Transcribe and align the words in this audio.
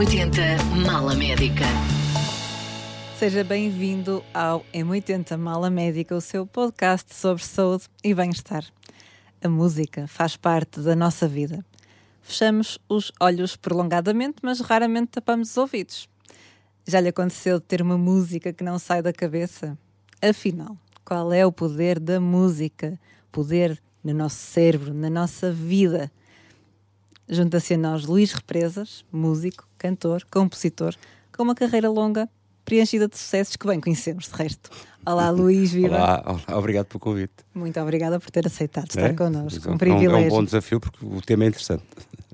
M80 0.00 0.86
Mala 0.86 1.14
Médica. 1.14 1.66
Seja 3.18 3.44
bem-vindo 3.44 4.24
ao 4.32 4.64
M80 4.72 5.36
Mala 5.36 5.68
Médica, 5.68 6.16
o 6.16 6.22
seu 6.22 6.46
podcast 6.46 7.14
sobre 7.14 7.44
saúde 7.44 7.84
e 8.02 8.14
bem-estar. 8.14 8.64
A 9.44 9.46
música 9.46 10.06
faz 10.08 10.38
parte 10.38 10.80
da 10.80 10.96
nossa 10.96 11.28
vida. 11.28 11.62
Fechamos 12.22 12.78
os 12.88 13.12
olhos 13.20 13.56
prolongadamente, 13.56 14.36
mas 14.40 14.60
raramente 14.60 15.08
tapamos 15.08 15.50
os 15.50 15.56
ouvidos. 15.58 16.08
Já 16.86 16.98
lhe 16.98 17.08
aconteceu 17.08 17.60
ter 17.60 17.82
uma 17.82 17.98
música 17.98 18.54
que 18.54 18.64
não 18.64 18.78
sai 18.78 19.02
da 19.02 19.12
cabeça? 19.12 19.76
Afinal, 20.22 20.78
qual 21.04 21.30
é 21.30 21.44
o 21.44 21.52
poder 21.52 22.00
da 22.00 22.18
música? 22.18 22.98
Poder 23.30 23.78
no 24.02 24.14
nosso 24.14 24.36
cérebro, 24.36 24.94
na 24.94 25.10
nossa 25.10 25.52
vida. 25.52 26.10
Junta-se 27.28 27.74
a 27.74 27.76
nós 27.76 28.06
Luís 28.06 28.32
Represas, 28.32 29.04
músico, 29.12 29.68
cantor, 29.84 30.24
compositor, 30.30 30.94
com 31.34 31.42
uma 31.42 31.54
carreira 31.54 31.88
longa, 31.88 32.28
preenchida 32.66 33.08
de 33.08 33.16
sucessos 33.16 33.56
que 33.56 33.66
bem 33.66 33.80
conhecemos, 33.80 34.28
de 34.28 34.34
resto. 34.36 34.70
Olá, 35.06 35.30
Luís, 35.30 35.72
viva. 35.72 35.96
Olá, 35.96 36.22
olá, 36.26 36.58
obrigado 36.58 36.84
pelo 36.86 37.00
convite. 37.00 37.32
Muito 37.54 37.80
obrigada 37.80 38.20
por 38.20 38.30
ter 38.30 38.46
aceitado 38.46 38.88
estar 38.90 39.06
É? 39.10 39.12
connosco. 39.14 39.66
É 39.68 39.72
Um 39.72 39.78
privilégio. 39.78 40.14
É 40.16 40.26
um 40.26 40.28
bom 40.28 40.44
desafio 40.44 40.78
porque 40.78 41.04
o 41.04 41.22
tema 41.22 41.44
é 41.44 41.48
interessante. 41.48 41.82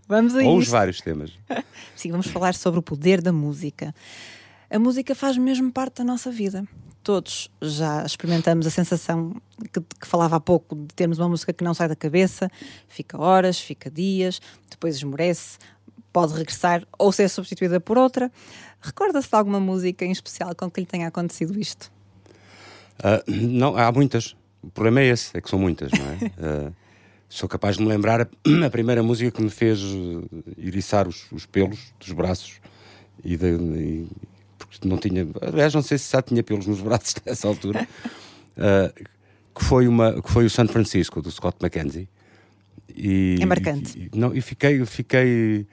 Vamos 0.08 0.34
a 0.34 0.40
Ou 0.40 0.56
os 0.56 0.64
isto. 0.64 0.72
vários 0.72 1.00
temas. 1.00 1.32
Sim, 1.94 2.10
vamos 2.10 2.26
falar 2.26 2.54
sobre 2.54 2.80
o 2.80 2.82
poder 2.82 3.22
da 3.22 3.32
música. 3.32 3.94
A 4.68 4.78
música 4.80 5.14
faz 5.14 5.38
mesmo 5.38 5.70
parte 5.70 5.98
da 5.98 6.04
nossa 6.04 6.30
vida. 6.32 6.64
Todos 7.04 7.48
já 7.62 8.04
experimentamos 8.04 8.66
a 8.66 8.70
sensação 8.70 9.36
que, 9.72 9.80
que 9.80 10.06
falava 10.06 10.34
há 10.34 10.40
pouco 10.40 10.74
de 10.74 10.92
termos 10.92 11.20
uma 11.20 11.28
música 11.28 11.52
que 11.52 11.62
não 11.62 11.72
sai 11.72 11.86
da 11.86 11.94
cabeça, 11.94 12.50
fica 12.88 13.16
horas, 13.16 13.60
fica 13.60 13.88
dias, 13.88 14.40
depois 14.68 14.96
esmorece, 14.96 15.56
pode 16.16 16.32
regressar 16.32 16.82
ou 16.98 17.12
ser 17.12 17.28
substituída 17.28 17.78
por 17.78 17.98
outra. 17.98 18.32
Recorda-se 18.80 19.28
de 19.28 19.34
alguma 19.36 19.60
música 19.60 20.02
em 20.02 20.10
especial 20.10 20.54
com 20.54 20.70
que 20.70 20.80
lhe 20.80 20.86
tenha 20.86 21.08
acontecido 21.08 21.60
isto? 21.60 21.92
Ah, 23.04 23.22
não, 23.28 23.76
há 23.76 23.92
muitas. 23.92 24.34
O 24.62 24.70
problema 24.70 25.00
é 25.00 25.08
esse, 25.08 25.36
é 25.36 25.42
que 25.42 25.50
são 25.50 25.58
muitas, 25.58 25.92
não 25.92 26.06
é? 26.06 26.16
Ah, 26.40 26.72
sou 27.28 27.46
capaz 27.46 27.76
de 27.76 27.82
me 27.82 27.88
lembrar 27.90 28.22
a, 28.22 28.26
a 28.64 28.70
primeira 28.70 29.02
música 29.02 29.30
que 29.30 29.42
me 29.42 29.50
fez 29.50 29.78
eh, 29.78 30.66
eriçar 30.66 31.06
os, 31.06 31.30
os 31.30 31.44
pelos 31.44 31.92
dos 32.00 32.12
braços 32.12 32.60
e, 33.22 33.36
de, 33.36 33.48
e- 33.48 34.08
porque 34.56 34.88
não 34.88 34.96
tinha, 34.96 35.28
aliás, 35.42 35.74
não 35.74 35.82
sei 35.82 35.98
se 35.98 36.10
já 36.10 36.22
tinha 36.22 36.42
pelos 36.42 36.66
nos 36.66 36.80
braços 36.86 37.14
nessa 37.26 37.46
altura, 37.46 37.86
ah, 38.56 38.90
que, 39.54 39.62
foi 39.62 39.86
uma, 39.86 40.22
que 40.22 40.30
foi 40.32 40.46
o 40.46 40.50
San 40.50 40.66
Francisco, 40.66 41.20
do 41.20 41.30
Scott 41.30 41.58
McKenzie. 41.60 42.08
E, 42.96 43.36
É 43.38 43.44
marcante. 43.44 43.98
E, 43.98 44.18
não, 44.18 44.34
e 44.34 44.40
fiquei, 44.40 44.82
fiquei, 44.86 45.66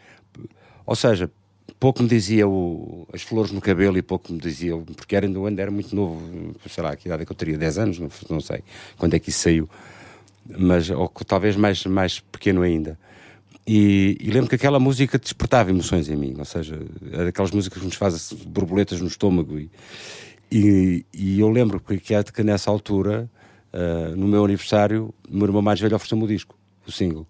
ou 0.86 0.96
seja, 0.96 1.30
pouco 1.80 2.02
me 2.04 2.10
dizia 2.10 2.48
o- 2.48 3.08
as 3.14 3.22
flores 3.22 3.52
no 3.52 3.62
cabelo 3.62 3.98
e 3.98 4.02
pouco 4.02 4.32
me 4.32 4.40
dizia, 4.40 4.76
porque 4.96 5.16
era, 5.16 5.26
ainda 5.26 5.62
era 5.62 5.72
muito 5.72 5.96
novo, 5.96 6.22
sei 6.68 6.84
lá, 6.84 6.96
que 6.96 7.08
idade 7.08 7.24
é 7.24 7.26
que 7.26 7.32
eu 7.32 7.36
teria, 7.36 7.58
10 7.58 7.78
anos, 7.78 8.00
não, 8.00 8.10
não 8.30 8.40
sei 8.42 8.64
quando 8.98 9.14
é 9.14 9.20
que 9.20 9.30
isso 9.30 9.40
saiu, 9.40 9.70
mas 10.46 10.90
ou 10.90 11.08
talvez 11.26 11.56
mais, 11.56 11.86
mais 11.86 12.20
pequeno 12.20 12.62
ainda. 12.62 12.98
E, 13.66 14.18
e 14.20 14.30
lembro 14.30 14.50
que 14.50 14.56
aquela 14.56 14.78
música 14.80 15.18
despertava 15.18 15.70
emoções 15.70 16.10
em 16.10 16.18
mim, 16.18 16.36
ou 16.38 16.44
seja, 16.46 16.80
era 17.12 17.26
daquelas 17.26 17.52
músicas 17.52 17.80
que 17.80 17.86
nos 17.86 17.96
fazem 17.96 18.38
borboletas 18.48 19.00
no 19.00 19.08
estômago. 19.08 19.58
E, 19.58 19.72
e, 20.52 21.06
e 21.14 21.40
eu 21.40 21.50
lembro 21.50 21.80
que, 21.80 21.98
que, 21.98 22.44
nessa 22.44 22.70
altura, 22.70 23.30
ah, 23.72 24.14
no 24.16 24.28
meu 24.28 24.44
aniversário, 24.44 25.14
o 25.30 25.36
meu 25.36 25.48
irmão 25.48 25.62
mais 25.62 25.80
velho 25.80 25.96
ofereceu-me 25.96 26.26
o 26.26 26.28
disco, 26.28 26.56
o 26.86 26.92
single. 26.92 27.26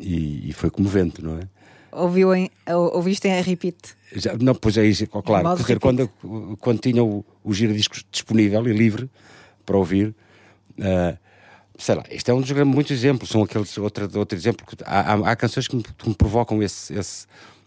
E, 0.00 0.50
e 0.50 0.52
foi 0.52 0.68
comovente, 0.68 1.22
não 1.22 1.38
é? 1.38 1.42
Ouviu 1.92 2.34
em, 2.34 2.50
ou- 2.68 2.96
ouviste 2.96 3.28
em 3.28 3.42
repeat? 3.42 3.76
Já- 4.16 4.34
não, 4.38 4.54
pois 4.54 4.76
é 4.78 4.84
isso, 4.86 5.06
claro. 5.06 5.44
Quer 5.56 5.62
dizer, 5.62 5.78
quando, 5.78 6.56
quando 6.58 6.78
tinha 6.80 7.04
o, 7.04 7.24
o 7.44 7.52
giradiscos 7.52 8.04
disponível 8.10 8.66
e 8.66 8.72
livre 8.72 9.10
para 9.66 9.76
ouvir, 9.76 10.14
ah, 10.80 11.16
sei 11.78 11.94
lá, 11.94 12.04
este 12.10 12.30
é 12.30 12.34
um 12.34 12.40
dos 12.40 12.50
grandes- 12.50 12.74
muitos 12.74 12.92
exemplos. 12.92 13.28
São 13.28 13.42
aqueles, 13.42 13.76
outro, 13.78 14.08
outro 14.18 14.36
exemplo. 14.38 14.66
Que, 14.66 14.76
há, 14.84 15.12
há- 15.14 15.30
há 15.32 15.36
canções 15.36 15.68
que 15.68 15.76
me, 15.76 15.82
que 15.82 16.08
me 16.08 16.14
provocam 16.14 16.62
esse, 16.62 16.94
esse- 16.94 17.26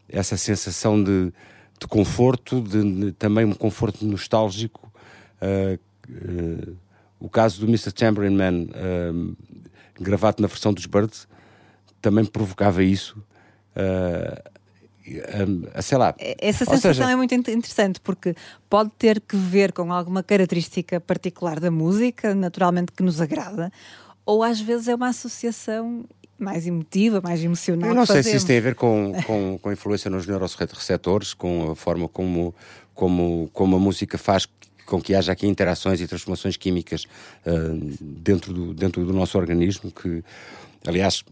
essa 0.09 0.38
sensação 0.38 1.01
de, 1.03 1.31
de 1.79 1.88
conforto, 1.88 2.61
de, 2.61 2.81
de- 3.05 3.11
também 3.13 3.45
um 3.45 3.53
conforto 3.53 4.03
nostálgico. 4.05 4.91
Ah, 5.41 5.77
ah, 6.09 6.71
o 7.19 7.29
caso 7.29 7.59
do 7.61 7.67
Mr. 7.67 7.91
Chamberlain 7.97 8.35
Man, 8.35 9.35
gravado 10.00 10.41
na 10.41 10.47
versão 10.47 10.73
dos 10.73 10.85
Birds, 10.85 11.27
também 12.01 12.25
provocava 12.25 12.83
isso. 12.83 13.17
Ah, 13.75 14.41
ah, 15.75 15.81
sei 15.81 15.97
lá. 15.97 16.16
Essa 16.18 16.63
Ou 16.63 16.72
sensação 16.75 16.94
seja- 16.94 17.12
é 17.12 17.16
muito 17.16 17.34
in- 17.34 17.38
interessante 17.38 18.00
porque 18.00 18.36
pode 18.69 18.90
ter 18.97 19.22
que 19.22 19.36
ver 19.36 19.72
com 19.72 19.91
alguma 19.94 20.24
característica 20.24 21.00
particular 21.00 21.59
da 21.59 21.69
música, 21.69 22.34
naturalmente 22.34 22.91
que 22.91 23.03
nos 23.03 23.22
agrada, 23.22 23.72
ou 24.25 24.41
às 24.41 24.59
vezes 24.59 24.88
é 24.88 24.96
uma 24.96 25.09
associação 25.09 26.06
mais 26.38 26.66
emotiva, 26.68 27.22
mais 27.22 27.44
emocional. 27.44 27.90
Eu 27.90 27.96
não 27.96 28.06
sei 28.06 28.24
se 28.24 28.36
isso 28.36 28.47
tem 28.47 28.58
a 28.58 28.62
ver 28.62 28.75
com, 28.75 29.13
com, 29.25 29.58
com 29.62 29.69
a 29.69 29.74
influência 29.74 30.09
nos 30.09 30.25
neuroreceptores, 30.25 31.34
com 31.34 31.72
a 31.72 31.75
forma 31.75 32.09
como, 32.09 32.53
como, 32.94 33.50
como 33.53 33.75
a 33.75 33.80
música 33.80 34.18
faz 34.18 34.47
com 34.86 35.02
que 35.02 35.16
haja 35.16 35.31
aqui 35.31 35.47
interações 35.47 36.02
e 36.02 36.07
transformações 36.07 36.57
químicas 36.57 37.06
ah, 37.46 37.52
dentro, 38.02 38.52
do, 38.53 38.74
dentro 38.74 39.06
do 39.06 39.13
nosso 39.13 39.38
organismo, 39.38 39.92
que, 39.92 40.24
aliás, 40.86 41.24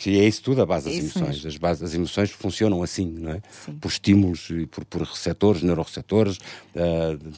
que 0.00 0.18
é 0.18 0.26
isso 0.26 0.42
tudo 0.42 0.62
a 0.62 0.66
base 0.66 0.86
das 0.86 0.94
Isso 0.94 1.18
emoções. 1.18 1.36
mesmo. 1.36 1.48
As, 1.50 1.56
bases, 1.58 1.82
as 1.82 1.94
emoções 1.94 2.30
funcionam 2.30 2.82
assim, 2.82 3.04
não 3.06 3.32
é? 3.32 3.42
Sim. 3.50 3.74
Por 3.74 3.88
estímulos 3.88 4.48
e 4.48 4.64
por, 4.64 4.82
por 4.86 5.02
receptores, 5.02 5.60
neuroreceptores, 5.62 6.38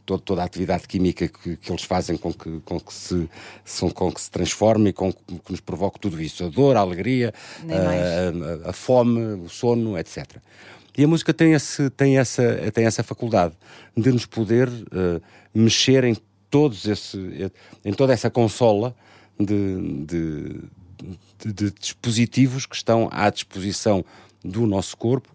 todo- 0.06 0.20
toda 0.20 0.42
a 0.42 0.44
atividade 0.44 0.86
química 0.86 1.26
que, 1.26 1.56
que 1.56 1.72
eles 1.72 1.82
fazem 1.82 2.16
com 2.16 2.32
que, 2.32 2.60
com 2.64 2.78
que, 2.78 2.94
se, 2.94 3.28
são, 3.64 3.90
com 3.90 4.12
que 4.12 4.20
se 4.20 4.30
transforme 4.30 4.90
e 4.90 4.92
com 4.92 5.12
que, 5.12 5.18
nos 5.50 5.58
provoque 5.60 5.98
tudo 5.98 6.22
isso. 6.22 6.44
A 6.44 6.48
dor, 6.48 6.76
a 6.76 6.80
alegria, 6.80 7.34
mais. 7.64 8.62
a, 8.66 8.70
a 8.70 8.72
fome, 8.72 9.20
o 9.44 9.48
sono, 9.48 9.98
etc. 9.98 10.36
E 10.96 11.02
a 11.02 11.08
música 11.08 11.34
tem, 11.34 11.54
esse, 11.54 11.90
tem, 11.90 12.16
essa, 12.16 12.70
tem 12.72 12.84
essa 12.84 13.02
faculdade 13.02 13.54
de 13.96 14.12
nos 14.12 14.24
poder 14.24 14.68
eh, 14.68 15.20
mexer 15.52 16.04
em, 16.04 16.16
todos 16.48 16.86
esse, 16.86 17.50
em 17.84 17.92
toda 17.92 18.12
essa 18.12 18.30
consola 18.30 18.94
de, 19.40 20.04
de, 20.04 20.60
de- 21.38 21.52
de 21.52 21.70
dispositivos 21.70 22.66
que 22.66 22.76
estão 22.76 23.08
à 23.12 23.28
disposição 23.30 24.04
do 24.44 24.66
nosso 24.66 24.96
corpo 24.96 25.28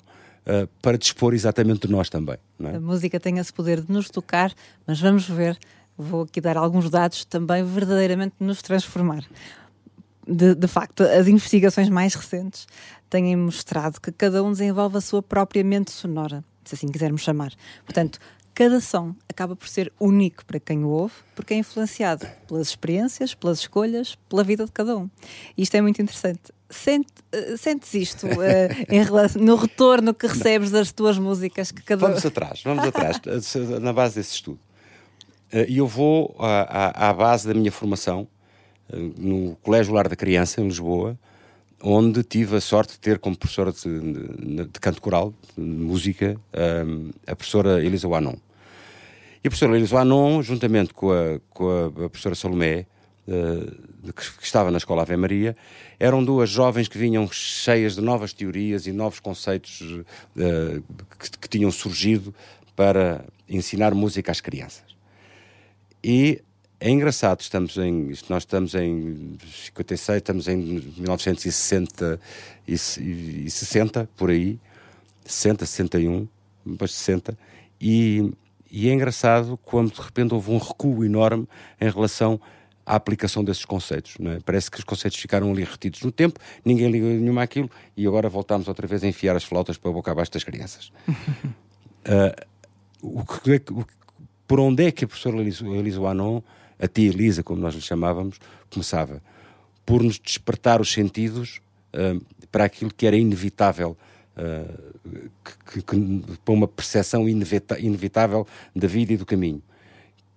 eh, 0.45 0.67
para 0.81 0.97
dispor 0.97 1.33
exatamente 1.33 1.87
de 1.87 1.91
nós 1.91 2.09
também. 2.09 2.37
É? 2.59 2.75
A 2.75 2.79
música 2.79 3.19
tem 3.19 3.37
esse 3.37 3.51
poder 3.53 3.81
de 3.81 3.91
nos 3.91 4.09
tocar, 4.09 4.53
mas 4.85 4.99
vamos 4.99 5.27
ver, 5.27 5.57
vou 5.97 6.23
aqui 6.23 6.39
dar 6.41 6.57
alguns 6.57 6.89
dados 6.89 7.25
também 7.25 7.63
verdadeiramente 7.63 8.35
nos 8.39 8.61
transformar. 8.61 9.23
De, 10.27 10.55
de 10.55 10.67
facto, 10.67 11.03
as 11.03 11.27
investigações 11.27 11.89
mais 11.89 12.13
recentes 12.13 12.67
têm 13.09 13.35
mostrado 13.35 13.99
que 14.01 14.11
cada 14.11 14.43
um 14.43 14.51
desenvolve 14.51 14.97
a 14.97 15.01
sua 15.01 15.21
própria 15.21 15.63
mente 15.63 15.91
sonora, 15.91 16.43
se 16.65 16.75
assim 16.75 16.87
quisermos 16.87 17.21
chamar. 17.21 17.53
Portanto, 17.85 18.19
cada 18.57 18.79
som 18.81 19.13
acaba 19.29 19.55
por 19.55 19.67
ser 19.67 19.93
único 19.99 20.43
para 20.45 20.59
quem 20.59 20.83
o 20.83 20.87
ouve, 20.89 21.13
porque 21.35 21.53
é 21.53 21.57
influenciado 21.57 22.25
pelas 22.47 22.69
experiências, 22.69 23.35
pelas 23.35 23.59
escolhas, 23.59 24.17
pela 24.27 24.43
vida 24.43 24.65
de 24.65 24.71
cada 24.71 24.97
um. 24.97 25.07
E 25.55 25.61
isto 25.61 25.75
é 25.75 25.81
muito 25.81 26.01
interessante. 26.01 26.41
Sente, 26.69 27.13
eh, 27.31 27.55
sentes 27.55 27.93
isto 27.93 28.25
eh, 28.41 28.69
em 28.89 29.03
relação, 29.03 29.39
no 29.41 29.55
retorno 29.55 30.11
que 30.13 30.25
recebes 30.25 30.71
das 30.71 30.91
tuas 30.91 31.19
músicas 31.19 31.71
que 31.71 31.83
cada 31.83 32.07
Vamos 32.07 32.25
atrás, 32.25 32.61
vamos 32.63 32.83
atrás, 32.91 33.21
na 33.79 33.93
base 33.93 34.15
desse 34.15 34.33
estudo. 34.33 34.59
Eh, 35.51 35.67
E 35.69 35.77
eu 35.77 35.87
vou 35.87 36.35
à, 36.39 36.61
à- 37.05 37.09
à 37.09 37.13
base 37.13 37.47
da 37.47 37.53
minha 37.53 37.71
formação 37.71 38.27
no 39.17 39.55
Colégio 39.57 39.93
Lar 39.93 40.07
da 40.09 40.15
Criança, 40.15 40.61
em 40.61 40.63
Lisboa, 40.65 41.15
onde 41.83 42.23
tive 42.23 42.55
a 42.55 42.61
sorte 42.61 42.93
de 42.93 42.99
ter 42.99 43.19
como 43.19 43.37
professora 43.37 43.71
de, 43.71 43.99
de- 43.99 44.65
de 44.65 44.79
canto 44.79 44.99
coral, 45.01 45.31
de 45.55 45.63
música, 45.63 46.35
a 47.27 47.35
professora 47.35 47.83
Elisa 47.83 48.07
Wanon. 48.07 48.35
E 49.43 49.47
a 49.47 49.49
professora 49.49 49.77
Elisa 49.77 49.95
Wanon, 49.95 50.41
juntamente 50.41 50.93
com 50.93 51.11
a, 51.11 51.39
com 51.49 51.85
a, 51.85 52.09
professora 52.09 52.35
Salomé, 52.35 52.85
eh, 53.27 53.71
que, 54.15 54.37
que 54.37 54.43
estava 54.43 54.71
na 54.71 54.77
Escola 54.77 55.03
Ave 55.03 55.15
Maria, 55.17 55.55
eram 55.99 56.23
duas 56.23 56.49
jovens 56.49 56.87
que 56.87 56.97
vinham 56.97 57.27
cheias 57.31 57.95
de 57.95 58.01
novas 58.01 58.33
teorias 58.33 58.87
e 58.87 58.91
novos 58.91 59.19
conceitos 59.19 59.81
eh, 60.37 60.81
que, 61.19 61.37
que 61.37 61.49
tinham 61.49 61.71
surgido 61.71 62.33
para 62.75 63.25
ensinar 63.49 63.93
música 63.93 64.31
às 64.31 64.41
crianças. 64.41 64.95
E 66.03 66.41
é 66.79 66.89
engraçado, 66.89 67.41
estamos 67.41 67.75
em, 67.77 68.13
nós 68.29 68.43
estamos 68.43 68.75
em 68.75 69.37
56, 69.65 70.17
estamos 70.17 70.47
em 70.47 70.57
1960 70.57 72.19
e, 72.67 72.73
e 72.73 73.49
60, 73.49 74.07
por 74.15 74.29
aí, 74.29 74.59
60, 75.25 75.65
61, 75.65 76.27
depois 76.63 76.93
60, 76.93 77.37
e, 77.81 78.31
e 78.71 78.89
é 78.89 78.93
engraçado 78.93 79.57
como 79.57 79.89
de 79.89 80.01
repente 80.01 80.33
houve 80.33 80.51
um 80.51 80.57
recuo 80.57 81.03
enorme 81.03 81.47
em 81.79 81.89
relação 81.89 82.39
à 82.85 82.95
aplicação 82.95 83.43
desses 83.43 83.65
conceitos. 83.65 84.15
É? 84.19 84.39
Parece 84.45 84.71
que 84.71 84.77
os 84.77 84.83
conceitos 84.83 85.19
ficaram 85.19 85.51
ali 85.51 85.63
retidos 85.63 86.01
no 86.01 86.11
tempo, 86.11 86.39
ninguém 86.63 86.89
ligou 86.89 87.09
nenhuma 87.09 87.43
àquilo, 87.43 87.69
e 87.95 88.05
agora 88.07 88.29
voltamos 88.29 88.67
outra 88.67 88.87
vez 88.87 89.03
a 89.03 89.07
enfiar 89.07 89.35
as 89.35 89.43
flautas 89.43 89.77
para 89.77 89.89
a 89.91 89.93
boca 89.93 90.11
abaixo 90.11 90.31
das 90.31 90.43
crianças. 90.43 90.91
o 93.01 93.23
que, 93.25 93.61
o, 93.71 93.85
por 94.47 94.59
onde 94.59 94.85
é 94.85 94.91
que 94.91 95.03
a 95.03 95.07
professora 95.07 95.37
Elisa 95.37 96.07
Anon, 96.07 96.41
a 96.79 96.87
tia 96.87 97.09
Elisa, 97.09 97.43
como 97.43 97.59
nós 97.59 97.75
lhe 97.75 97.81
chamávamos, 97.81 98.39
começava? 98.69 99.21
Por 99.85 100.03
nos 100.03 100.19
despertar 100.19 100.79
os 100.79 100.91
sentidos 100.91 101.59
uh, 101.93 102.23
para 102.51 102.65
aquilo 102.65 102.93
que 102.93 103.05
era 103.05 103.17
inevitável, 103.17 103.97
uh, 104.37 105.29
que, 105.65 105.81
que, 105.81 106.37
para 106.43 106.53
uma 106.53 106.67
percepção 106.67 107.27
inevitável 107.27 108.47
da 108.75 108.87
vida 108.87 109.13
e 109.13 109.17
do 109.17 109.25
caminho, 109.25 109.61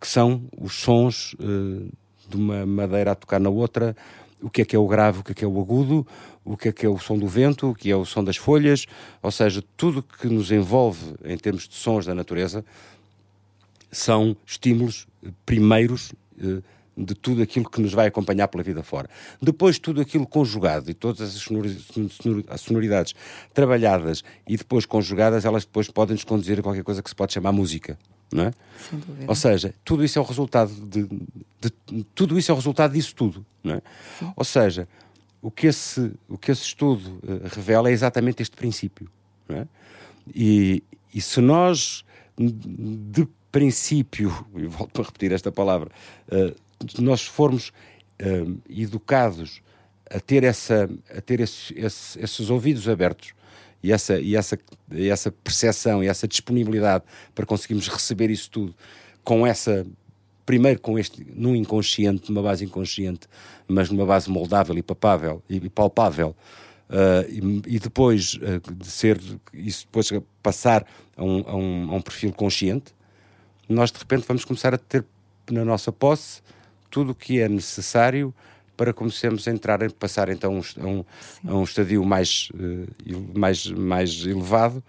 que 0.00 0.06
são 0.06 0.43
os 0.58 0.75
sons 0.75 1.35
uh, 1.35 1.91
de 2.29 2.37
uma 2.37 2.64
madeira 2.64 3.12
a 3.12 3.14
tocar 3.14 3.41
na 3.41 3.50
outra, 3.50 3.97
o 4.43 4.49
que 4.49 4.62
é 4.62 4.64
que 4.64 4.75
é 4.75 4.79
o 4.79 4.87
grave, 4.87 5.20
o 5.20 5.23
que 5.23 5.32
é 5.32 5.35
que 5.35 5.44
é 5.44 5.49
o 5.49 5.61
agudo, 5.61 6.06
o 6.44 6.56
que 6.56 6.69
é 6.69 6.73
que 6.73 6.87
é 6.87 6.88
o 6.88 6.99
som 6.99 7.19
do 7.19 7.26
vento, 7.26 7.70
o 7.70 7.75
que 7.75 7.91
é 7.91 7.97
o 7.97 8.05
som 8.05 8.25
das 8.25 8.37
folhas, 8.37 8.87
ou 9.23 9.31
seja, 9.31 9.62
tudo 9.76 10.02
que 10.02 10.26
nos 10.26 10.50
envolve 10.50 11.14
em 11.25 11.37
termos 11.37 11.69
de 11.69 11.75
sons 11.75 12.06
da 12.06 12.14
natureza 12.14 12.64
são 13.93 14.37
estímulos 14.47 15.06
primeiros 15.44 16.12
eh, 16.41 16.62
de 17.05 17.14
tudo 17.14 17.43
aquilo 17.43 17.69
que 17.69 17.81
nos 17.81 17.93
vai 17.93 18.06
acompanhar 18.06 18.49
pela 18.49 18.62
vida 18.62 18.82
fora. 18.82 19.08
Depois, 19.41 19.79
tudo 19.79 20.00
aquilo 20.00 20.26
conjugado 20.26 20.91
e 20.91 20.94
todas 20.94 21.37
as 22.49 22.61
sonoridades 22.61 23.14
trabalhadas 23.52 24.23
e 24.47 24.56
depois 24.56 24.87
conjugadas, 24.87 25.44
elas 25.44 25.64
depois 25.64 25.88
podem 25.88 26.14
nos 26.14 26.25
conduzir 26.25 26.58
a 26.58 26.62
qualquer 26.62 26.85
coisa 26.85 27.02
que 27.02 27.08
se 27.08 27.14
pode 27.14 27.32
chamar 27.32 27.52
música. 27.52 27.99
Não 28.32 28.44
é? 28.44 28.52
Ou 29.26 29.35
seja, 29.35 29.75
tudo 29.85 30.05
isso 30.05 30.19
é 30.19 30.23
o 30.23 30.25
resultado 30.25 30.73
de, 30.73 31.02
de, 31.02 31.73
de, 31.87 32.05
tudo 32.14 32.38
isso 32.38 32.52
é 32.52 32.55
o 32.55 32.56
resultado 32.56 32.93
disso 32.93 33.12
tudo, 33.12 33.44
não 33.62 33.75
é? 33.75 33.82
Ou 34.37 34.44
seja, 34.44 34.87
o 35.43 35.50
que 35.50 35.67
esse 35.67 36.12
o 36.29 36.38
que 36.38 36.52
esse 36.52 36.62
estudo 36.62 37.19
uh, 37.25 37.49
revela 37.52 37.88
é 37.88 37.93
exatamente 37.93 38.41
este 38.41 38.56
princípio, 38.56 39.11
não 39.49 39.56
é? 39.56 39.67
E, 40.32 40.81
e 41.12 41.20
se 41.20 41.41
nós 41.41 42.05
de 42.38 43.26
princípio, 43.50 44.47
e 44.56 44.67
volto 44.67 45.00
a 45.00 45.05
repetir 45.05 45.32
esta 45.32 45.50
palavra, 45.50 45.91
uh, 46.29 46.55
nós 46.99 47.23
formos 47.23 47.73
uh, 48.21 48.61
educados 48.69 49.62
a 50.11 50.19
ter, 50.19 50.43
essa, 50.44 50.91
a 51.15 51.21
ter 51.21 51.41
esse, 51.41 51.73
esse, 51.79 52.21
esses 52.21 52.50
ouvidos 52.50 52.88
abertos 52.88 53.32
e 53.82 53.93
essa, 53.93 54.19
e, 54.21 54.37
essa, 54.37 54.59
e 54.91 55.09
essa 55.09 55.31
percepção 55.31 56.03
e 56.03 56.09
essa 56.09 56.27
disponibilidade 56.27 57.05
para 57.35 57.47
conseguirmos 57.47 57.88
receber 57.88 58.31
isso 58.31 58.50
tudo 58.50 58.75
com 59.23 59.47
essa 59.47 59.87
primeiro 60.44 60.81
com 60.81 60.99
este 60.99 61.25
num 61.32 61.55
inconsciente, 61.55 62.31
numa 62.31 62.43
base 62.43 62.65
inconsciente, 62.65 63.29
mas 63.69 63.88
numa 63.88 64.05
base 64.05 64.29
moldável 64.29 64.76
e 64.76 64.83
papável 64.83 65.43
e, 65.49 65.69
palpável. 65.69 66.35
Uh, 66.88 67.62
e, 67.69 67.76
e, 67.76 67.79
depois 67.79 68.35
uh, 68.35 68.75
de 68.75 68.87
ser 68.88 69.21
isso 69.55 69.87
depois 69.87 70.11
passar 70.43 70.85
a 71.17 71.23
um, 71.23 71.44
a, 71.47 71.55
um, 71.55 71.91
a 71.93 71.94
um 71.94 72.03
perfil 72.03 72.33
consciente, 72.33 72.93
nós 73.69 73.93
de 73.93 73.99
repente 74.00 74.25
vamos 74.26 74.44
começar 74.44 74.75
a 74.75 74.79
ter 74.79 75.05
na 75.49 75.65
nossa 75.65 75.93
posse 75.93 76.43
tudo 76.91 77.13
o 77.13 77.15
que 77.15 77.41
é 77.41 77.49
necessário 77.49 78.35
para 78.77 78.93
começarmos 78.93 79.47
a 79.47 79.51
entrar, 79.51 79.85
a 79.85 79.91
passar 79.91 80.29
então 80.31 80.61
a 80.81 80.87
um, 80.87 81.05
a 81.47 81.55
um 81.55 81.65
estadio 81.65 82.05
mais, 82.05 82.51
uh, 82.55 83.39
mais, 83.39 83.67
mais 83.67 84.25
elevado, 84.25 84.83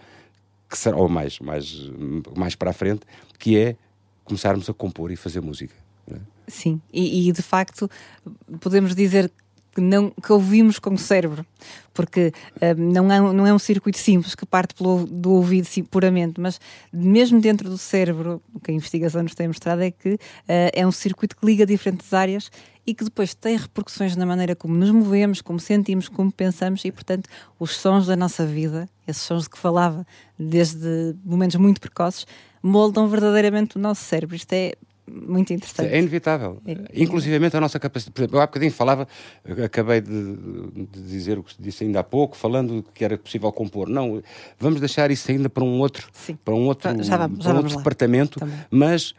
que 0.70 0.78
será, 0.78 0.96
ou 0.96 1.10
mais, 1.10 1.40
mais, 1.40 1.92
mais 2.36 2.56
para 2.56 2.70
a 2.70 2.74
frente, 2.74 3.02
que 3.38 3.58
é 3.58 3.76
começarmos 4.24 4.70
a 4.70 4.74
compor 4.74 5.12
e 5.12 5.18
fazer 5.18 5.42
música. 5.42 5.76
É? 6.10 6.16
Sim, 6.48 6.82
e, 6.92 7.28
e, 7.28 7.32
de 7.32 7.42
facto 7.42 7.90
podemos 8.60 8.96
dizer 8.96 9.30
que, 9.74 9.82
não, 9.82 10.10
que 10.10 10.32
ouvimos 10.32 10.80
com 10.80 10.94
o 10.94 10.98
cérebro, 10.98 11.46
porque 11.94 12.34
uh, 12.58 12.80
não, 12.80 13.12
é, 13.12 13.20
não 13.34 13.48
é 13.48 13.54
um 13.54 13.60
circuito 13.60 13.98
simples 13.98 14.36
que 14.36 14.46
parte 14.46 14.74
pelo, 14.76 15.06
do 15.06 15.32
ouvido 15.32 15.66
sim, 15.66 15.84
puramente, 15.84 16.40
mas 16.40 16.60
mesmo 16.92 17.40
dentro 17.40 17.70
do 17.70 17.78
cérebro, 17.78 18.42
o 18.54 18.60
que 18.60 18.72
a 18.72 18.74
investigação 18.74 19.24
nos 19.24 19.36
tem 19.36 19.48
mostrado 19.48 19.82
é 19.82 19.92
que 19.92 20.14
uh, 20.14 20.20
é 20.74 20.86
um 20.86 20.92
circuito 20.92 21.36
que 21.38 21.46
liga 21.46 21.66
diferentes 21.66 22.14
áreas 22.14 22.52
e 22.86 22.94
que 22.94 23.04
depois 23.04 23.34
tem 23.34 23.58
repercussões 23.58 24.16
na 24.16 24.26
maneira 24.26 24.56
como 24.56 24.76
nos 24.76 24.92
movemos, 24.92 25.42
como 25.42 25.60
sentimos, 25.60 26.10
como 26.10 26.32
pensamos 26.32 26.84
e, 26.84 26.92
portanto, 26.92 27.30
os 27.60 27.78
sons 27.78 28.08
da 28.08 28.16
nossa 28.16 28.46
vida, 28.46 28.90
esses 29.08 29.22
sons 29.22 29.44
de 29.44 29.50
que 29.50 29.58
falava 29.58 30.06
desde 30.38 31.16
momentos 31.24 31.58
muito 31.58 31.80
precoces, 31.80 32.26
moldam 32.62 33.08
verdadeiramente 33.08 33.78
o 33.78 33.80
nosso 33.80 34.04
cérebro. 34.04 34.36
Isto 34.36 34.54
é 34.54 34.74
muito 35.12 35.52
interessante. 35.54 35.90
É 35.94 35.98
inevitável. 35.98 36.62
É. 36.66 37.02
Inclusivamente 37.02 37.56
a 37.58 37.62
nossa 37.62 37.80
capacidade. 37.80 38.14
Por 38.14 38.22
exemplo, 38.22 38.38
eu 38.38 38.42
há 38.42 38.46
bocadinho 38.48 38.72
falava, 38.72 39.08
acabei 39.64 40.02
de, 40.02 40.36
de, 40.74 41.02
dizer 41.04 41.38
o 41.38 41.44
que 41.44 41.54
disse 41.60 41.84
ainda 41.84 42.00
há 42.00 42.04
pouco, 42.04 42.38
falando 42.38 42.86
que 42.94 43.04
era 43.04 43.18
possível 43.18 43.52
compor. 43.52 43.90
Não, 43.90 44.22
vamos 44.60 44.80
deixar 44.80 45.12
isso 45.12 45.30
ainda 45.32 45.50
para 45.50 45.64
um 45.64 45.80
outro, 45.80 46.08
Sim. 46.14 46.38
para 46.44 46.54
um 46.54 46.66
outro, 46.66 47.04
já 47.04 47.18
vamos, 47.18 47.44
já 47.44 47.50
para 47.50 47.60
um 47.60 47.64
outro 47.64 47.78
departamento, 47.78 48.40
Também. 48.40 48.56
mas 48.70 49.14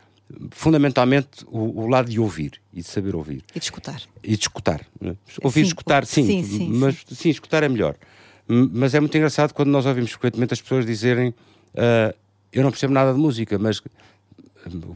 fundamentalmente 0.51 1.45
o, 1.47 1.83
o, 1.83 1.87
lado 1.87 2.11
de 2.11 2.19
ouvir 2.19 2.61
e 2.73 2.81
de 2.81 2.89
saber 2.89 3.15
ouvir. 3.15 3.45
E 3.55 3.59
de 3.59 3.65
escutar. 3.65 4.01
E 4.23 4.37
de 4.37 4.43
escutar. 4.43 4.81
Né? 5.01 5.15
Ouvir, 5.43 5.61
sim, 5.61 5.67
escutar, 5.67 6.07
sim, 6.07 6.27
sim, 6.27 6.43
sim, 6.43 6.69
mas 6.73 7.05
sim. 7.11 7.29
escutar 7.29 7.63
é 7.63 7.69
melhor. 7.69 7.97
Mas 8.49 8.95
é 8.95 9.01
muito 9.01 9.17
engraçado 9.17 9.53
quando 9.53 9.69
nós 9.69 9.87
ouvimos 9.87 10.11
frequentemente 10.11 10.55
as 10.55 10.61
pessoas 10.61 10.85
dizerem 10.87 11.29
uh, 11.31 12.15
eu 12.53 12.63
não 12.63 12.71
percebo 12.71 12.93
nada 12.93 13.13
de 13.13 13.19
música, 13.19 13.59
mas 13.59 13.83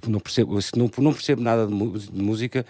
não 0.09 0.21
percebo, 0.21 0.61
se 0.61 0.77
não, 0.77 0.91
não 0.99 1.13
percebo 1.13 1.43
nada 1.43 1.67
de, 1.67 1.73
música, 1.73 2.65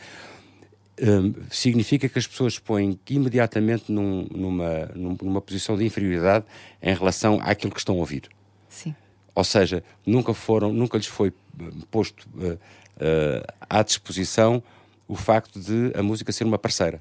um, 1.01 1.35
significa 1.51 2.09
que 2.09 2.19
as 2.19 2.27
pessoas 2.27 2.59
põem 2.59 2.99
imediatamente 3.09 3.93
num, 3.93 4.27
numa, 4.31 4.91
numa 4.95 5.41
posição 5.41 5.77
de 5.77 5.85
inferioridade 5.85 6.45
em 6.83 6.95
relação 6.95 7.39
àquilo 7.43 7.73
que 7.73 7.79
estão 7.79 7.97
a 7.97 7.99
ouvir. 7.99 8.29
Sim. 8.69 8.95
Ou 9.35 9.45
seja, 9.45 9.85
nunca 10.05 10.33
foram, 10.33 10.73
nunca 10.73 10.97
lhes 10.97 11.07
foi 11.07 11.33
hum, 11.61 11.81
posto 11.91 12.27
uh, 12.37 12.55
uh, 12.55 13.55
à 13.69 13.83
disposição 13.83 14.63
o 15.07 15.15
facto 15.15 15.61
de 15.61 15.93
a 15.95 16.03
música 16.03 16.33
ser 16.33 16.45
uma 16.45 16.59
parceira. 16.59 17.01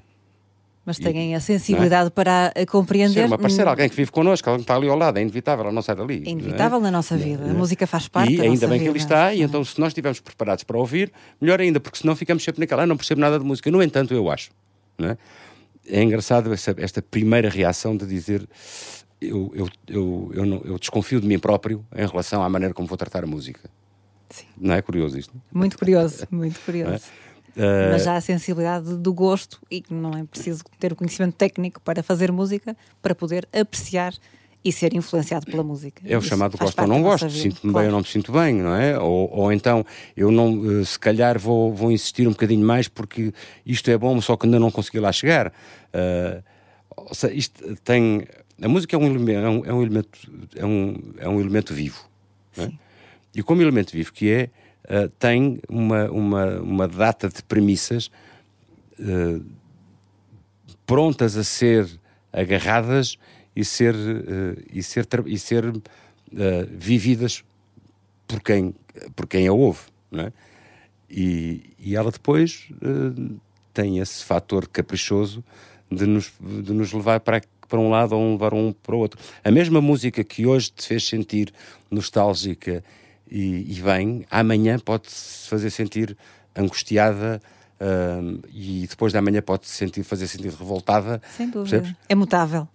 Mas 0.86 0.98
têm 0.98 1.34
a 1.34 1.40
sensibilidade 1.40 2.06
é? 2.06 2.10
para 2.10 2.52
a 2.54 2.64
compreender. 2.64 3.22
Ser 3.22 3.26
uma 3.26 3.36
parceira, 3.36 3.70
alguém 3.70 3.88
que 3.88 3.96
vive 3.96 4.12
connosco, 4.12 4.48
alguém 4.48 4.60
que 4.60 4.64
está 4.64 4.76
ali 4.76 4.88
ao 4.88 4.96
lado, 4.96 5.18
é 5.18 5.22
inevitável, 5.22 5.64
ela 5.64 5.72
não 5.72 5.82
sai 5.82 5.96
dali. 5.96 6.22
É 6.24 6.30
inevitável 6.30 6.78
é? 6.78 6.82
na 6.82 6.90
nossa 6.92 7.16
vida. 7.16 7.50
A 7.50 7.52
música 7.52 7.88
faz 7.88 8.06
parte 8.06 8.34
e 8.34 8.36
da 8.36 8.44
ainda 8.44 8.68
bem 8.68 8.78
vida. 8.78 8.84
que 8.84 8.96
ele 8.96 8.98
está, 8.98 9.34
e 9.34 9.42
então 9.42 9.64
se 9.64 9.80
nós 9.80 9.88
estivermos 9.88 10.20
preparados 10.20 10.62
para 10.62 10.78
ouvir, 10.78 11.12
melhor 11.40 11.60
ainda, 11.60 11.80
porque 11.80 11.98
senão 11.98 12.14
ficamos 12.14 12.44
sempre 12.44 12.60
naquela, 12.60 12.84
ah, 12.84 12.86
não 12.86 12.96
percebo 12.96 13.20
nada 13.20 13.36
de 13.36 13.44
música. 13.44 13.68
No 13.68 13.82
entanto, 13.82 14.14
eu 14.14 14.30
acho. 14.30 14.50
É? 14.98 15.16
é 15.88 16.02
engraçado 16.02 16.52
essa, 16.52 16.74
esta 16.78 17.02
primeira 17.02 17.48
reação 17.48 17.96
de 17.96 18.06
dizer 18.06 18.48
eu, 19.20 19.52
eu, 19.54 19.68
eu, 19.86 20.30
eu, 20.34 20.46
não, 20.46 20.62
eu 20.64 20.78
desconfio 20.78 21.20
de 21.20 21.26
mim 21.26 21.38
próprio 21.38 21.84
em 21.94 22.06
relação 22.06 22.42
à 22.42 22.48
maneira 22.48 22.74
como 22.74 22.86
vou 22.86 22.96
tratar 22.96 23.24
a 23.24 23.26
música. 23.26 23.68
Sim. 24.28 24.46
Não 24.56 24.74
é 24.74 24.82
curioso 24.82 25.18
isto? 25.18 25.32
Muito 25.52 25.78
curioso, 25.78 26.26
muito 26.30 26.60
curioso. 26.60 27.04
Uh... 27.56 27.92
Mas 27.92 28.06
há 28.06 28.16
a 28.16 28.20
sensibilidade 28.20 28.96
do 28.96 29.14
gosto 29.14 29.58
e 29.70 29.80
que 29.80 29.92
não 29.94 30.10
é 30.10 30.24
preciso 30.24 30.62
ter 30.78 30.92
o 30.92 30.96
conhecimento 30.96 31.34
técnico 31.34 31.80
para 31.80 32.02
fazer 32.02 32.30
música 32.30 32.76
para 33.00 33.14
poder 33.14 33.48
apreciar 33.52 34.12
e 34.62 34.72
ser 34.72 34.94
influenciado 34.94 35.46
pela 35.46 35.62
música. 35.62 36.02
É 36.04 36.16
o 36.16 36.18
Isso 36.18 36.28
chamado 36.28 36.58
gosto 36.58 36.78
ou 36.80 36.86
não 36.88 37.00
gosto, 37.00 37.30
sinto-me 37.30 37.72
claro. 37.72 37.78
bem 37.78 37.86
ou 37.86 37.92
não 37.92 38.00
me 38.00 38.06
sinto 38.06 38.32
bem, 38.32 38.54
não 38.54 38.74
é? 38.74 38.98
Ou, 38.98 39.30
ou 39.32 39.52
então 39.52 39.86
eu 40.16 40.30
não, 40.30 40.80
eh, 40.80 40.84
se 40.84 40.98
calhar 40.98 41.38
vou, 41.38 41.72
vou 41.72 41.92
insistir 41.92 42.26
um 42.26 42.32
bocadinho 42.32 42.66
mais 42.66 42.88
porque 42.88 43.32
isto 43.64 43.88
é 43.90 43.96
bom, 43.96 44.20
só 44.20 44.36
que 44.36 44.44
ainda 44.44 44.58
não 44.58 44.70
consegui 44.70 44.98
lá 44.98 45.12
chegar. 45.12 45.48
Uh, 45.94 46.42
ou 46.96 47.14
seja, 47.14 47.32
isto 47.32 47.76
tem. 47.84 48.26
A 48.60 48.68
música 48.68 48.96
é 48.96 48.98
um 48.98 49.06
elemento, 49.06 49.64
é 49.66 49.72
um, 49.72 49.82
elemento, 49.82 50.18
é 50.56 50.66
um, 50.66 50.96
é 51.18 51.28
um 51.28 51.40
elemento 51.40 51.72
vivo. 51.72 52.04
É? 52.58 52.68
E 53.34 53.42
como 53.42 53.62
elemento 53.62 53.92
vivo 53.92 54.12
que 54.12 54.30
é, 54.30 54.50
uh, 54.86 55.08
tem 55.18 55.60
uma, 55.68 56.10
uma, 56.10 56.60
uma 56.60 56.88
data 56.88 57.28
de 57.28 57.42
premissas 57.42 58.10
uh, 58.98 59.44
prontas 60.84 61.36
a 61.36 61.44
ser 61.44 61.88
agarradas 62.32 63.16
e 63.54 63.64
ser, 63.64 63.94
uh, 63.94 64.62
e 64.72 64.82
ser, 64.82 65.06
e 65.26 65.38
ser 65.38 65.64
vividas 66.68 67.44
por 68.26 68.40
quem, 68.40 68.74
por 69.14 69.26
quem 69.26 69.46
a 69.46 69.52
ouve. 69.52 69.80
Não 70.10 70.24
é? 70.24 70.32
e, 71.10 71.74
e 71.78 71.94
ela 71.94 72.10
depois 72.10 72.68
tem 73.72 73.98
esse 73.98 74.24
fator 74.24 74.66
caprichoso 74.66 75.44
de 75.90 76.06
nos, 76.06 76.32
de 76.40 76.72
nos 76.72 76.92
levar 76.92 77.20
para, 77.20 77.42
para 77.68 77.78
um 77.78 77.90
lado 77.90 78.16
ou 78.16 78.32
levar 78.32 78.54
um 78.54 78.72
para 78.72 78.94
o 78.94 78.98
outro. 78.98 79.20
A 79.44 79.50
mesma 79.50 79.80
música 79.80 80.24
que 80.24 80.46
hoje 80.46 80.72
te 80.72 80.86
fez 80.86 81.06
sentir 81.06 81.52
nostálgica 81.90 82.82
e, 83.30 83.76
e 83.76 83.80
bem, 83.80 84.24
amanhã 84.30 84.78
pode-se 84.78 85.48
fazer 85.48 85.70
sentir 85.70 86.16
angustiada 86.54 87.40
uh, 87.80 88.40
e 88.52 88.86
depois 88.88 89.12
da 89.12 89.20
manhã 89.20 89.42
pode-se 89.42 89.72
sentir, 89.72 90.02
fazer 90.02 90.26
sentir 90.26 90.50
revoltada. 90.50 91.20
Sem 91.36 91.50
dúvida. 91.50 91.78
Percebes? 91.78 92.00
É 92.08 92.14
mutável. 92.14 92.68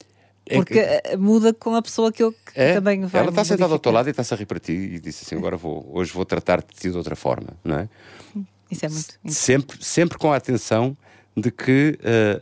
É 0.46 0.55
Porque 0.55 0.84
que... 0.84 1.17
muda 1.17 1.53
com 1.53 1.75
a 1.75 1.81
pessoa 1.81 2.12
que 2.12 2.24
eu 2.24 2.31
que 2.31 2.38
é, 2.55 2.74
também 2.74 3.05
vai. 3.05 3.22
Ela 3.22 3.29
está 3.29 3.46
sentada 3.46 3.74
ao 3.74 3.79
teu 3.79 3.91
lado 3.91 4.08
e 4.08 4.12
está-se 4.12 4.34
a 4.34 4.38
rir 4.38 4.46
para 4.46 4.60
ti 4.60 4.72
e 4.72 5.00
disse 5.00 5.24
assim: 5.24 5.36
agora 5.36 5.55
vou, 5.55 5.88
hoje 5.93 6.12
vou 6.12 6.25
tratar 6.25 6.62
de 6.62 6.89
de 6.89 6.98
outra 6.98 7.15
forma, 7.15 7.50
não 7.63 7.77
é? 7.77 7.89
Isso 8.70 8.86
é 8.86 8.89
muito. 8.89 9.20
Sempre, 9.27 9.84
sempre 9.84 10.17
com 10.17 10.31
a 10.31 10.36
atenção 10.36 10.98
de 11.38 11.51
que 11.51 11.98
uh, 12.01 12.41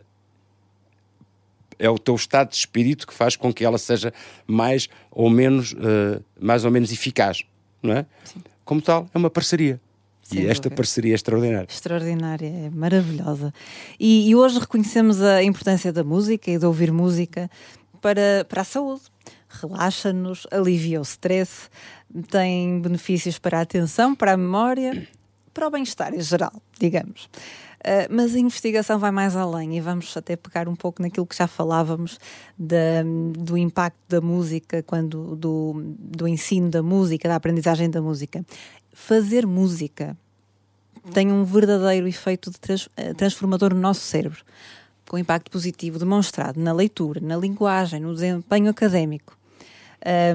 é 1.77 1.89
o 1.89 1.97
teu 1.97 2.15
estado 2.15 2.49
de 2.49 2.55
espírito 2.55 3.07
que 3.07 3.13
faz 3.13 3.35
com 3.35 3.53
que 3.53 3.65
ela 3.65 3.77
seja 3.77 4.13
mais 4.45 4.87
ou 5.11 5.29
menos, 5.29 5.73
uh, 5.73 6.23
mais 6.39 6.65
ou 6.65 6.71
menos 6.71 6.91
eficaz. 6.91 7.43
Não 7.81 7.93
é? 7.93 8.05
Como 8.63 8.81
tal, 8.81 9.07
é 9.13 9.17
uma 9.17 9.29
parceria. 9.29 9.79
Sem 10.21 10.41
e 10.41 10.48
esta 10.48 10.63
dúvida. 10.63 10.75
parceria 10.75 11.13
é 11.13 11.15
extraordinária. 11.15 11.67
Extraordinária, 11.67 12.48
é 12.48 12.69
maravilhosa. 12.69 13.51
E, 14.00 14.29
e 14.29 14.36
hoje 14.36 14.59
reconhecemos 14.59 15.21
a 15.21 15.41
importância 15.43 15.91
da 15.91 16.03
música 16.03 16.51
e 16.51 16.57
de 16.59 16.65
ouvir 16.65 16.91
música 16.91 17.50
para, 18.00 18.45
para 18.48 18.62
a 18.62 18.63
saúde. 18.63 19.01
Relaxa-nos, 19.50 20.45
alivia 20.51 21.00
o 21.00 21.03
stress, 21.03 21.69
tem 22.29 22.79
benefícios 22.79 23.39
para 23.39 23.57
a 23.57 23.62
atenção, 23.62 24.13
para 24.13 24.33
a 24.33 24.38
memória, 24.38 25.07
para 25.51 25.67
o 25.67 25.71
bem-estar 25.71 26.13
em 26.13 26.21
geral, 26.21 26.53
digamos. 26.79 27.27
Uh, 27.79 28.12
mas 28.13 28.36
a 28.36 28.39
investigação 28.39 29.00
vai 29.00 29.09
mais 29.09 29.38
além 29.38 29.77
e 29.77 29.81
vamos 29.81 30.15
até 30.17 30.36
pegar 30.36 30.67
um 30.67 30.75
pouco 30.75 31.01
naquilo 31.01 31.25
que 31.25 31.36
já 31.36 31.48
falávamos 31.48 32.19
do 33.38 33.57
impacto 33.57 33.98
da 34.09 34.19
música, 34.19 34.83
quando 34.83 35.36
do, 35.36 35.95
do 35.98 36.27
ensino 36.27 36.69
da 36.69 36.83
música, 36.83 37.29
da 37.29 37.36
aprendizagem 37.36 37.89
da 37.89 38.01
música. 38.01 38.45
Fazer 38.93 39.48
música 39.48 40.17
tem 41.13 41.31
um 41.31 41.45
verdadeiro 41.45 42.07
efeito 42.07 42.51
trans, 42.59 42.89
eh, 42.98 43.13
transformador 43.13 43.74
no 43.74 43.79
nosso 43.79 44.01
cérebro, 44.01 44.43
com 45.07 45.17
impacto 45.17 45.50
positivo 45.50 45.98
demonstrado 45.98 46.59
na 46.59 46.74
leitura, 46.74 47.19
na 47.21 47.38
linguagem, 47.38 48.01
no 48.01 48.13
desempenho 48.13 48.69
académico. 48.69 49.38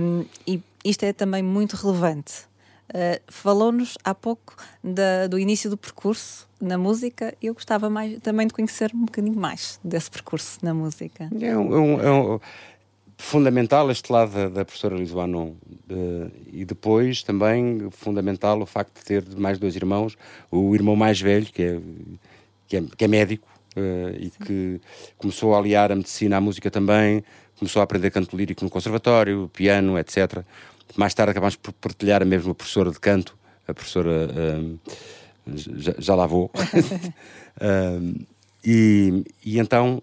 Um, 0.01 0.25
e 0.47 0.63
isto 0.85 1.05
é 1.05 1.13
também 1.13 1.43
muito 1.43 1.75
relevante. 1.75 2.47
Uh, 2.91 3.21
Falou-nos 3.29 3.97
há 4.05 4.14
pouco 4.14 4.57
da, 4.83 5.26
do 5.26 5.38
início 5.38 5.71
do 5.71 5.76
percurso 5.76 6.47
na 6.61 6.76
música 6.76 7.35
e 7.41 7.47
eu 7.47 7.55
gostava 7.55 7.88
mais, 7.88 8.19
também 8.21 8.47
de 8.47 8.53
conhecer 8.53 8.91
um 8.95 9.07
bocadinho 9.07 9.38
mais 9.38 9.81
desse 9.83 10.11
percurso 10.11 10.59
na 10.62 10.75
música. 10.75 11.31
É 11.41 11.57
um, 11.57 11.75
é 11.75 11.81
um, 11.81 12.00
é 12.00 12.12
um 12.12 12.41
fundamental 13.17 13.91
este 13.91 14.12
lado 14.12 14.33
da, 14.33 14.49
da 14.49 14.64
professora 14.64 14.97
Liz 14.97 15.12
Anon 15.12 15.49
uh, 15.91 16.31
e 16.53 16.64
depois 16.64 17.23
também 17.23 17.88
fundamental 17.91 18.61
o 18.61 18.67
facto 18.67 18.99
de 18.99 19.05
ter 19.05 19.25
mais 19.37 19.59
dois 19.59 19.75
irmãos, 19.76 20.17
o 20.50 20.75
irmão 20.75 20.95
mais 20.95 21.21
velho 21.21 21.47
que 21.47 21.62
é, 21.62 21.81
que 22.67 22.76
é, 22.76 22.83
que 22.97 23.05
é 23.05 23.09
médico 23.09 23.49
uh, 23.76 24.17
e 24.19 24.31
que 24.45 24.81
começou 25.17 25.55
a 25.55 25.59
aliar 25.59 25.91
a 25.91 25.97
medicina 25.97 26.37
à 26.37 26.41
música 26.41 26.71
também, 26.71 27.25
começou 27.59 27.81
a 27.81 27.85
aprender 27.85 28.11
canto 28.11 28.37
lírico 28.37 28.64
no 28.64 28.71
conservatório, 28.71 29.50
piano, 29.53 29.99
etc. 29.99 30.45
Mais 30.97 31.14
tarde 31.14 31.31
acabámos 31.31 31.57
por 31.57 31.73
partilhar 31.73 32.23
a 32.23 32.25
mesma 32.25 32.55
professora 32.55 32.91
de 32.91 33.00
canto, 33.00 33.37
a 33.67 33.75
professora 33.75 34.29
uh, 34.29 34.79
já, 35.55 35.95
já 35.99 36.14
lá 36.14 36.26
vou. 36.26 36.50
e, 38.64 39.25
e 39.45 39.59
então 39.59 40.00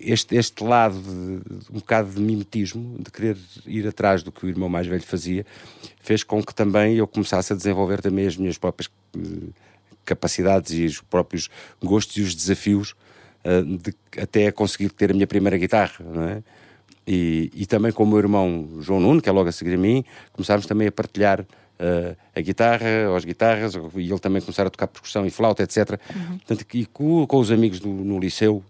este, 0.00 0.34
este 0.34 0.64
lado 0.64 1.00
de, 1.00 1.70
um 1.70 1.78
bocado 1.78 2.10
de 2.10 2.20
mimetismo, 2.20 2.96
de 2.98 3.10
querer 3.10 3.36
ir 3.66 3.86
atrás 3.86 4.22
do 4.22 4.32
que 4.32 4.46
o 4.46 4.48
irmão 4.48 4.68
mais 4.68 4.86
velho 4.86 5.02
fazia, 5.02 5.44
fez 6.00 6.24
com 6.24 6.42
que 6.42 6.54
também 6.54 6.96
eu 6.96 7.06
começasse 7.06 7.52
a 7.52 7.56
desenvolver 7.56 8.00
também 8.00 8.26
as 8.26 8.36
minhas 8.36 8.56
próprias 8.56 8.90
uh, 9.16 9.54
capacidades 10.04 10.72
e 10.72 10.86
os 10.86 11.00
próprios 11.00 11.48
gostos 11.82 12.16
e 12.16 12.22
os 12.22 12.34
desafios 12.34 12.94
uh, 13.44 13.64
de 13.64 13.94
até 14.20 14.50
conseguir 14.50 14.90
ter 14.90 15.10
a 15.10 15.14
minha 15.14 15.26
primeira 15.26 15.58
guitarra, 15.58 16.04
não 16.04 16.24
é? 16.24 16.42
E, 17.06 17.50
e, 17.54 17.66
também 17.66 17.90
com 17.90 18.04
o 18.04 18.06
meu 18.06 18.18
irmão 18.18 18.68
João 18.80 19.00
Nuno, 19.00 19.20
que 19.20 19.28
é 19.28 19.32
logo 19.32 19.48
a 19.48 19.52
seguir 19.52 19.74
a 19.74 19.78
mim, 19.78 20.04
começámos 20.32 20.66
também 20.66 20.86
a 20.86 20.92
partilhar 20.92 21.40
uh, 21.40 22.16
a 22.34 22.40
guitarra, 22.40 23.16
as 23.16 23.24
guitarras, 23.24 23.74
e 23.74 24.10
ele 24.10 24.18
também 24.18 24.40
começar 24.40 24.66
a 24.66 24.70
tocar 24.70 24.86
percussão 24.86 25.26
e 25.26 25.30
flauta, 25.30 25.62
etc. 25.62 25.98
Uhum. 26.14 26.38
Portanto, 26.38 26.66
e 26.74 26.86
com, 26.86 27.26
com 27.26 27.38
os 27.38 27.50
amigos 27.50 27.80
do, 27.80 27.88
no 27.88 28.18
liceu, 28.18 28.62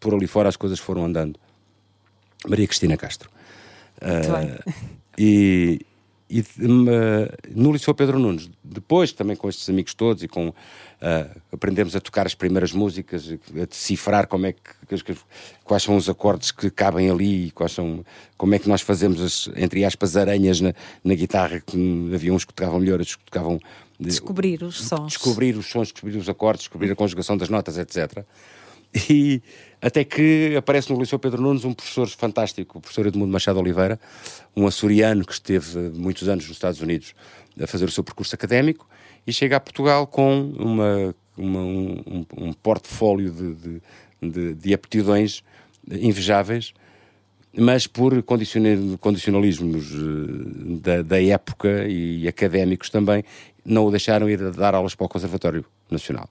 por 0.00 0.12
ali 0.12 0.26
fora 0.26 0.48
as 0.48 0.56
coisas 0.56 0.78
foram 0.78 1.04
andando. 1.04 1.38
Maria 2.46 2.66
Cristina 2.66 2.96
Castro. 2.96 3.30
Uh, 4.02 4.72
e, 5.16 5.80
e 6.28 6.40
uh, 6.40 6.44
no 7.54 7.72
Liceu 7.72 7.94
Pedro 7.94 8.18
Nunes, 8.18 8.50
depois 8.62 9.12
também 9.12 9.36
com 9.36 9.48
estes 9.48 9.68
amigos 9.68 9.94
todos 9.94 10.24
e 10.24 10.28
com 10.28 10.48
uh, 10.48 10.54
aprendemos 11.52 11.94
a 11.94 12.00
tocar 12.00 12.26
as 12.26 12.34
primeiras 12.34 12.72
músicas, 12.72 13.32
a 13.54 13.64
decifrar 13.64 14.26
como 14.26 14.46
é 14.46 14.52
que, 14.52 15.02
que, 15.02 15.16
quais 15.64 15.84
são 15.84 15.96
os 15.96 16.08
acordes 16.08 16.50
que 16.50 16.68
cabem 16.68 17.08
ali, 17.08 17.52
quais 17.52 17.72
são, 17.72 18.04
como 18.36 18.54
é 18.54 18.58
que 18.58 18.68
nós 18.68 18.80
fazemos 18.80 19.20
as, 19.20 19.48
entre 19.56 19.84
aspas, 19.84 20.16
aranhas 20.16 20.60
na, 20.60 20.74
na 21.04 21.14
guitarra, 21.14 21.60
que 21.60 22.10
havia 22.12 22.34
uns 22.34 22.44
que 22.44 22.52
tocavam 22.52 22.80
melhor, 22.80 22.98
outros 22.98 23.14
que 23.14 23.24
tocavam 23.24 23.60
descobrir 23.98 24.62
os 24.64 24.82
sons, 24.82 25.12
descobrir 25.12 25.56
os 25.56 25.66
sons, 25.66 25.92
descobrir 25.92 26.18
os 26.18 26.28
acordes, 26.28 26.62
descobrir 26.62 26.90
a 26.90 26.96
conjugação 26.96 27.36
das 27.36 27.48
notas, 27.48 27.78
etc. 27.78 28.24
E 29.10 29.42
até 29.80 30.04
que 30.04 30.56
aparece 30.56 30.90
no 30.92 30.98
Liceu 30.98 31.18
Pedro 31.18 31.42
Nunes 31.42 31.64
um 31.64 31.72
professor 31.72 32.08
fantástico, 32.08 32.78
o 32.78 32.80
professor 32.80 33.06
Edmundo 33.06 33.32
Machado 33.32 33.60
Oliveira, 33.60 34.00
um 34.56 34.66
açoriano 34.66 35.24
que 35.24 35.32
esteve 35.32 35.78
muitos 35.94 36.28
anos 36.28 36.46
nos 36.46 36.56
Estados 36.56 36.80
Unidos 36.80 37.14
a 37.60 37.66
fazer 37.66 37.84
o 37.84 37.90
seu 37.90 38.02
percurso 38.02 38.34
académico 38.34 38.88
e 39.26 39.32
chega 39.32 39.56
a 39.56 39.60
Portugal 39.60 40.06
com 40.06 40.52
uma, 40.58 41.14
uma 41.36 41.60
um, 41.60 42.26
um, 42.36 42.52
portfólio 42.52 43.30
de, 43.30 43.54
de, 43.54 43.82
de, 44.22 44.54
de 44.54 44.74
aptidões 44.74 45.42
invejáveis, 45.90 46.72
mas 47.56 47.86
por 47.86 48.22
condicionalismos 48.22 49.92
da, 50.82 51.02
da 51.02 51.22
época 51.22 51.86
e 51.88 52.28
académicos 52.28 52.90
também, 52.90 53.24
não 53.64 53.86
o 53.86 53.90
deixaram 53.90 54.28
ir 54.28 54.50
dar 54.52 54.74
aulas 54.74 54.94
para 54.94 55.06
o 55.06 55.08
Conservatório 55.08 55.64
Nacional. 55.90 56.28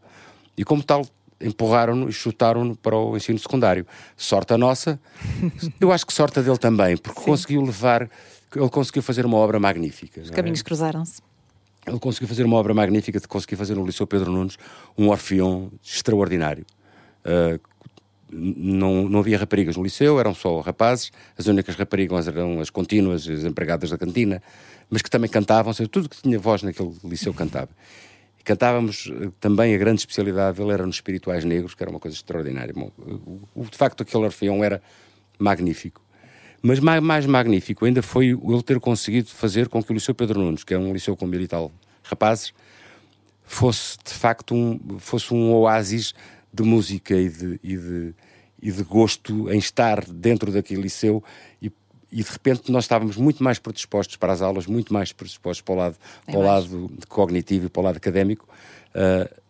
E 0.58 0.64
como 0.64 0.84
tal, 0.84 1.06
empurraram-no 1.39 2.10
e 2.10 2.13
chutaram-no 2.13 2.75
para 2.75 2.98
o 2.98 3.15
ensino 3.15 3.38
secundário. 3.39 3.86
Sorte 4.15 4.54
a 4.54 4.58
nossa, 4.58 5.00
eu 5.80 5.92
acho 5.92 6.06
que 6.06 6.13
sorte 6.13 6.39
a 6.39 6.42
dele 6.42 6.58
também, 6.58 6.98
porque 6.98 7.20
Sim. 7.20 7.25
conseguiu 7.25 7.62
levar, 7.62 8.10
ele 8.56 8.70
conseguiu 8.70 9.01
fazer 9.04 9.25
uma 9.25 9.38
obra 9.38 9.60
magnífica. 9.60 10.22
Os 10.22 10.30
caminhos 10.30 10.62
é? 10.62 10.63
cruzaram-se. 10.63 11.22
Ele 11.86 12.00
conseguiu 12.00 12.27
fazer 12.27 12.44
uma 12.44 12.58
obra 12.58 12.74
magnífica 12.74 13.20
de 13.20 13.27
conseguir 13.27 13.56
fazer 13.56 13.75
no 13.75 13.86
Liceu 13.86 14.08
Pedro 14.08 14.32
Nunes 14.32 14.58
um 14.98 15.10
orfeão 15.10 15.72
extraordinário. 15.84 16.65
Uh, 17.24 17.60
não, 18.32 19.08
não 19.08 19.20
havia 19.20 19.38
raparigas 19.38 19.77
no 19.77 19.84
liceu, 19.84 20.20
eram 20.20 20.34
só 20.34 20.60
rapazes, 20.60 21.12
as 21.38 21.46
únicas 21.48 21.75
raparigas 21.75 22.27
eram 22.27 22.60
as 22.60 22.70
contínuas, 22.70 23.27
as 23.27 23.44
empregadas 23.44 23.92
da 23.92 23.98
cantina, 23.98 24.42
mas 24.89 25.01
que 25.01 25.10
também 25.10 25.30
cantavam, 25.30 25.72
seja, 25.74 25.88
tudo 25.88 26.10
que 26.10 26.22
tinha 26.22 26.38
voz 26.38 26.63
naquele 26.63 26.92
liceu 27.04 27.34
cantava. 27.34 27.70
Cantávamos 28.46 29.12
eh, 29.12 29.32
também 29.40 29.75
a 29.75 29.78
grande 29.78 30.00
especialidade 30.00 30.58
dele 30.58 30.72
era 30.72 30.86
nos 30.86 30.96
espirituais 30.96 31.44
negros, 31.44 31.74
que 31.74 31.84
era 31.84 31.90
uma 31.90 32.00
coisa 32.00 32.16
extraordinária. 32.16 32.74
Bom, 32.74 32.92
de 33.56 33.78
facto, 33.78 34.04
aquele 34.04 34.24
orfeão 34.24 34.64
era 34.64 34.82
magnífico. 35.38 36.02
Mas 36.62 36.80
mais, 36.80 37.02
mais 37.02 37.25
magnífico 37.25 37.86
ainda 37.86 38.02
foi 38.02 38.28
ele 38.28 38.64
ter 38.64 38.80
conseguido 38.80 39.30
fazer 39.30 39.68
com 39.68 39.84
que 39.84 39.92
o 39.92 39.94
Liceu 39.94 40.16
Pedro 40.16 40.40
Nunes, 40.40 40.64
que 40.64 40.74
é 40.74 40.78
um 40.78 40.94
liceu 40.94 41.18
com 41.18 41.28
mil 41.28 41.42
e 41.42 41.48
tal 41.48 41.72
rapazes, 42.04 42.54
fosse 43.44 43.98
de 44.04 44.14
facto 44.14 44.56
um, 44.56 45.00
fosse 45.00 45.34
um 45.34 45.54
oásis 45.54 46.14
de 46.54 46.64
música 46.64 47.16
e 47.16 47.30
de, 47.30 47.60
e 47.64 47.78
de, 47.78 48.16
e 48.62 48.72
de 48.72 48.84
gosto 48.84 49.52
em 49.52 49.58
estar 49.58 50.06
dentro 50.06 50.52
daquele 50.52 50.84
liceu 50.84 51.24
e 51.62 51.72
e 52.16 52.24
de 52.24 52.32
repente 52.32 52.72
nós 52.72 52.86
estávamos 52.86 53.18
muito 53.18 53.44
mais 53.44 53.60
predispostos 53.60 54.16
para 54.16 54.32
as 54.32 54.42
aulas, 54.42 54.66
muito 54.68 54.94
mais 54.94 55.12
predispostos 55.12 55.62
para 55.62 55.74
o 55.74 55.78
lado, 55.78 55.98
é 56.26 56.32
para 56.32 56.40
o 56.40 56.44
lado 56.44 56.92
cognitivo 57.10 57.66
e 57.66 57.70
para 57.70 57.82
o 57.82 57.84
lado 57.84 57.98
académico. 57.98 58.48
Uh, 58.96 59.42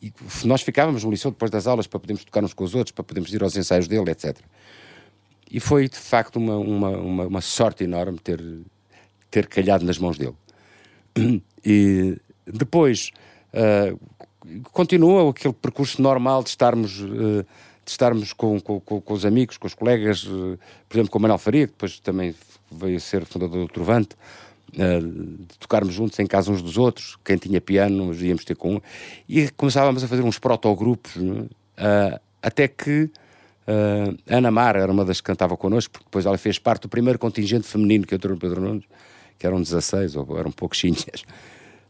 e, 0.00 0.06
e 0.06 0.12
nós 0.46 0.62
ficávamos 0.62 1.04
no 1.04 1.10
liceu 1.10 1.30
depois 1.30 1.50
das 1.50 1.66
aulas 1.66 1.86
para 1.86 2.00
podermos 2.00 2.24
tocar 2.24 2.42
uns 2.42 2.54
com 2.54 2.64
os 2.64 2.74
outros, 2.74 2.92
para 2.92 3.04
podermos 3.04 3.30
ir 3.34 3.42
aos 3.42 3.54
ensaios 3.54 3.86
dele, 3.86 4.10
etc. 4.10 4.38
E 5.50 5.60
foi 5.60 5.86
de 5.86 5.98
facto 5.98 6.36
uma, 6.36 6.56
uma, 6.56 6.88
uma, 6.96 7.26
uma 7.26 7.40
sorte 7.42 7.84
enorme 7.84 8.18
ter, 8.18 8.42
ter 9.30 9.46
calhado 9.46 9.84
nas 9.84 9.98
mãos 9.98 10.16
dele. 10.16 10.34
E 11.64 12.18
depois 12.44 13.12
uh, 13.54 13.96
continua 14.72 15.30
aquele 15.30 15.54
percurso 15.54 16.02
normal 16.02 16.42
de 16.42 16.48
estarmos. 16.48 16.98
Uh, 17.00 17.46
de 17.84 17.90
estarmos 17.90 18.32
com, 18.32 18.60
com, 18.60 18.80
com, 18.80 19.12
os 19.12 19.24
amigos, 19.24 19.56
com 19.56 19.66
os 19.66 19.74
colegas, 19.74 20.26
eh, 20.26 20.58
por 20.88 20.96
exemplo, 20.96 21.10
com 21.10 21.18
o 21.18 21.22
Manuel 21.22 21.38
Faria, 21.38 21.66
que 21.66 21.72
depois 21.72 21.98
também 22.00 22.34
veio 22.70 22.96
a 22.96 23.00
ser 23.00 23.24
fundador 23.24 23.66
do 23.66 23.72
Trovante, 23.72 24.16
eh, 24.78 25.00
de 25.00 25.58
tocarmos 25.58 25.92
juntos 25.92 26.18
em 26.18 26.26
casa 26.26 26.50
uns 26.50 26.62
dos 26.62 26.78
outros, 26.78 27.18
quem 27.24 27.36
tinha 27.36 27.60
piano, 27.60 28.06
nós 28.06 28.22
íamos 28.22 28.44
ter 28.44 28.56
com 28.56 28.76
um, 28.76 28.80
e 29.28 29.50
começávamos 29.50 30.02
a 30.02 30.08
fazer 30.08 30.22
uns 30.22 30.38
protogrupos, 30.38 31.16
uh, 31.16 32.20
até 32.40 32.66
que 32.66 33.10
uh, 33.66 34.16
Ana 34.26 34.50
Mar 34.50 34.76
era 34.76 34.90
uma 34.90 35.04
das 35.04 35.20
que 35.20 35.26
cantava 35.26 35.56
connosco, 35.56 35.92
porque 35.92 36.06
depois 36.06 36.24
ela 36.24 36.38
fez 36.38 36.58
parte 36.58 36.82
do 36.82 36.88
primeiro 36.88 37.18
contingente 37.18 37.66
feminino 37.66 38.06
que 38.06 38.14
entrou 38.14 38.32
no 38.34 38.40
Pedro 38.40 38.60
Nunes, 38.62 38.84
que 39.38 39.46
eram 39.46 39.60
16, 39.60 40.16
ou 40.16 40.38
eram 40.38 40.50
pouquinhas. 40.50 41.24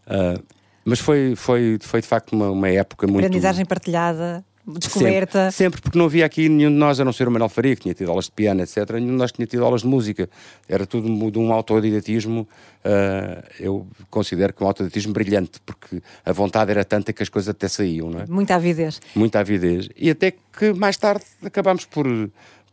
Uh, 0.06 0.42
mas 0.84 0.98
foi, 0.98 1.34
foi, 1.36 1.78
foi 1.80 2.00
de 2.00 2.08
facto 2.08 2.32
uma, 2.32 2.50
uma 2.50 2.68
época 2.68 3.06
muito. 3.06 3.26
Aprendizagem 3.26 3.64
partilhada 3.64 4.44
descoberta. 4.66 5.50
Sempre, 5.50 5.56
sempre, 5.56 5.80
porque 5.82 5.98
não 5.98 6.06
havia 6.06 6.24
aqui 6.24 6.48
nenhum 6.48 6.70
de 6.70 6.76
nós, 6.76 7.00
a 7.00 7.04
não 7.04 7.12
ser 7.12 7.26
o 7.26 7.30
Manuel 7.30 7.48
Faria, 7.48 7.74
que 7.74 7.82
tinha 7.82 7.94
tido 7.94 8.10
aulas 8.10 8.26
de 8.26 8.32
piano, 8.32 8.62
etc. 8.62 8.90
Nenhum 8.92 9.06
de 9.06 9.12
nós 9.12 9.32
tinha 9.32 9.46
tido 9.46 9.64
aulas 9.64 9.82
de 9.82 9.88
música. 9.88 10.28
Era 10.68 10.86
tudo 10.86 11.30
de 11.30 11.38
um 11.38 11.52
autodidatismo. 11.52 12.46
Uh, 12.84 13.44
eu 13.58 13.86
considero 14.10 14.52
que 14.52 14.62
um 14.62 14.66
autodidatismo 14.66 15.12
brilhante, 15.12 15.60
porque 15.66 16.00
a 16.24 16.32
vontade 16.32 16.70
era 16.70 16.84
tanta 16.84 17.12
que 17.12 17.22
as 17.22 17.28
coisas 17.28 17.48
até 17.48 17.68
saíam, 17.68 18.10
não 18.10 18.20
é? 18.20 18.26
Muita 18.28 18.54
avidez. 18.54 19.00
Muita 19.14 19.40
avidez. 19.40 19.88
E 19.96 20.10
até 20.10 20.30
que 20.30 20.72
mais 20.72 20.96
tarde 20.96 21.24
acabámos 21.44 21.84
por, 21.84 22.06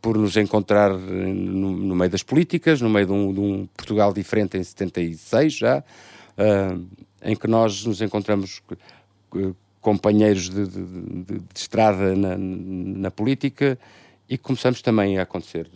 por 0.00 0.16
nos 0.16 0.36
encontrar 0.36 0.90
no, 0.92 1.70
no, 1.70 1.94
meio 1.94 2.10
das 2.10 2.22
políticas, 2.22 2.80
no 2.80 2.88
meio 2.88 3.06
de 3.06 3.12
um, 3.12 3.32
de 3.32 3.40
um 3.40 3.68
Portugal 3.76 4.12
diferente 4.12 4.56
em 4.56 4.62
76 4.62 5.54
já, 5.54 5.78
uh, 5.78 6.86
em 7.22 7.36
que 7.36 7.46
nós 7.46 7.84
nos 7.84 8.00
encontramos 8.00 8.62
companheiros 9.80 10.50
de, 10.50 10.66
de, 10.66 10.84
de, 10.84 11.24
de 11.24 11.44
estrada 11.54 12.14
na, 12.14 12.36
na, 12.36 13.10
política 13.10 13.78
e 14.28 14.36
começamos 14.36 14.82
também 14.82 15.18
a 15.18 15.22
acontecer, 15.22 15.68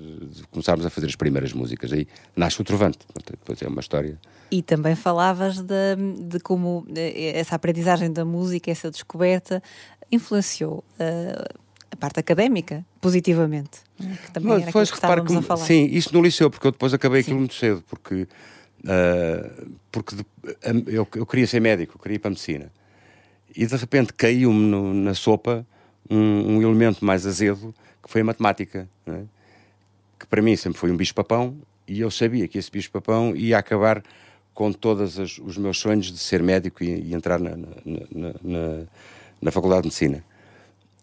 começámos 0.51 0.87
a 0.87 0.91
fazer 0.91 1.07
as 1.07 1.17
primeiras 1.17 1.53
músicas. 1.53 1.93
Aí 1.93 2.07
nasce 2.37 2.61
o 2.61 2.65
Trovante, 2.65 2.99
depois 3.29 3.61
é 3.63 3.67
uma 3.67 3.81
história. 3.81 4.19
E 4.51 4.63
também 4.63 4.95
falavas 4.95 5.61
de, 5.61 6.39
como 6.45 6.87
eh, 6.95 7.33
essa 7.35 7.57
aprendizagem 7.57 8.13
da 8.13 8.25
música, 8.25 8.71
essa 8.71 8.91
descoberta, 8.91 9.61
influenciou 10.13 10.85
uh, 11.01 11.59
a 11.91 11.97
parte 11.97 12.21
académica 12.21 12.85
positivamente. 13.01 13.81
Que 13.97 14.31
também 14.31 14.51
Mas, 14.51 14.59
era 14.59 14.67
depois, 14.67 14.91
que 14.91 14.97
repara 14.97 15.25
que, 15.25 15.37
a 15.37 15.43
falar. 15.43 15.65
Sim, 15.65 15.87
isso 15.87 16.15
no 16.15 16.23
liceu, 16.23 16.51
porque 16.51 16.67
eu 16.67 16.73
depois 16.73 16.95
acabei 16.95 17.23
sim. 17.23 17.31
aquilo 17.31 17.39
muito 17.39 17.55
cedo, 17.55 17.83
porque, 17.89 18.29
uh, 18.85 19.77
porque 19.91 20.15
eu, 20.87 21.09
eu 21.17 21.27
queria 21.27 21.47
ser 21.47 21.61
médico, 21.61 21.95
eu 21.97 22.01
queria 22.01 22.17
ir 22.17 22.19
para 22.21 22.29
a 22.29 22.31
medicina. 22.31 22.71
E 23.57 23.67
de 23.67 23.77
repente 23.77 24.13
caiu-me 24.13 24.95
na 24.95 25.15
sopa 25.15 25.67
um, 26.11 26.57
um, 26.57 26.63
elemento 26.63 27.05
mais 27.05 27.27
azedo 27.27 27.75
que 28.03 28.11
foi 28.11 28.21
a 28.21 28.25
matemática, 28.25 28.89
é? 29.07 29.23
que 30.19 30.27
para 30.27 30.43
mim 30.43 30.57
sempre 30.57 30.79
foi 30.79 30.91
um 30.91 30.97
bicho-papão 30.97 31.57
e 31.87 32.01
eu 32.01 32.11
sabia 32.11 32.49
que 32.49 32.59
esse 32.59 32.71
bicho-papão 32.71 33.35
ia 33.35 33.59
acabar 33.59 34.03
com 34.53 34.73
todos 34.73 35.19
os 35.19 35.59
meus 35.59 35.79
sonhos 35.79 36.07
de 36.13 36.19
ser 36.19 36.43
médico 36.43 36.85
e, 36.85 37.09
e 37.09 37.15
entrar 37.15 37.41
na, 37.41 37.57
na, 37.57 38.35
na, 38.43 38.85
na, 39.41 39.51
Faculdade 39.51 39.83
de 39.83 39.89
Medicina. 39.89 40.25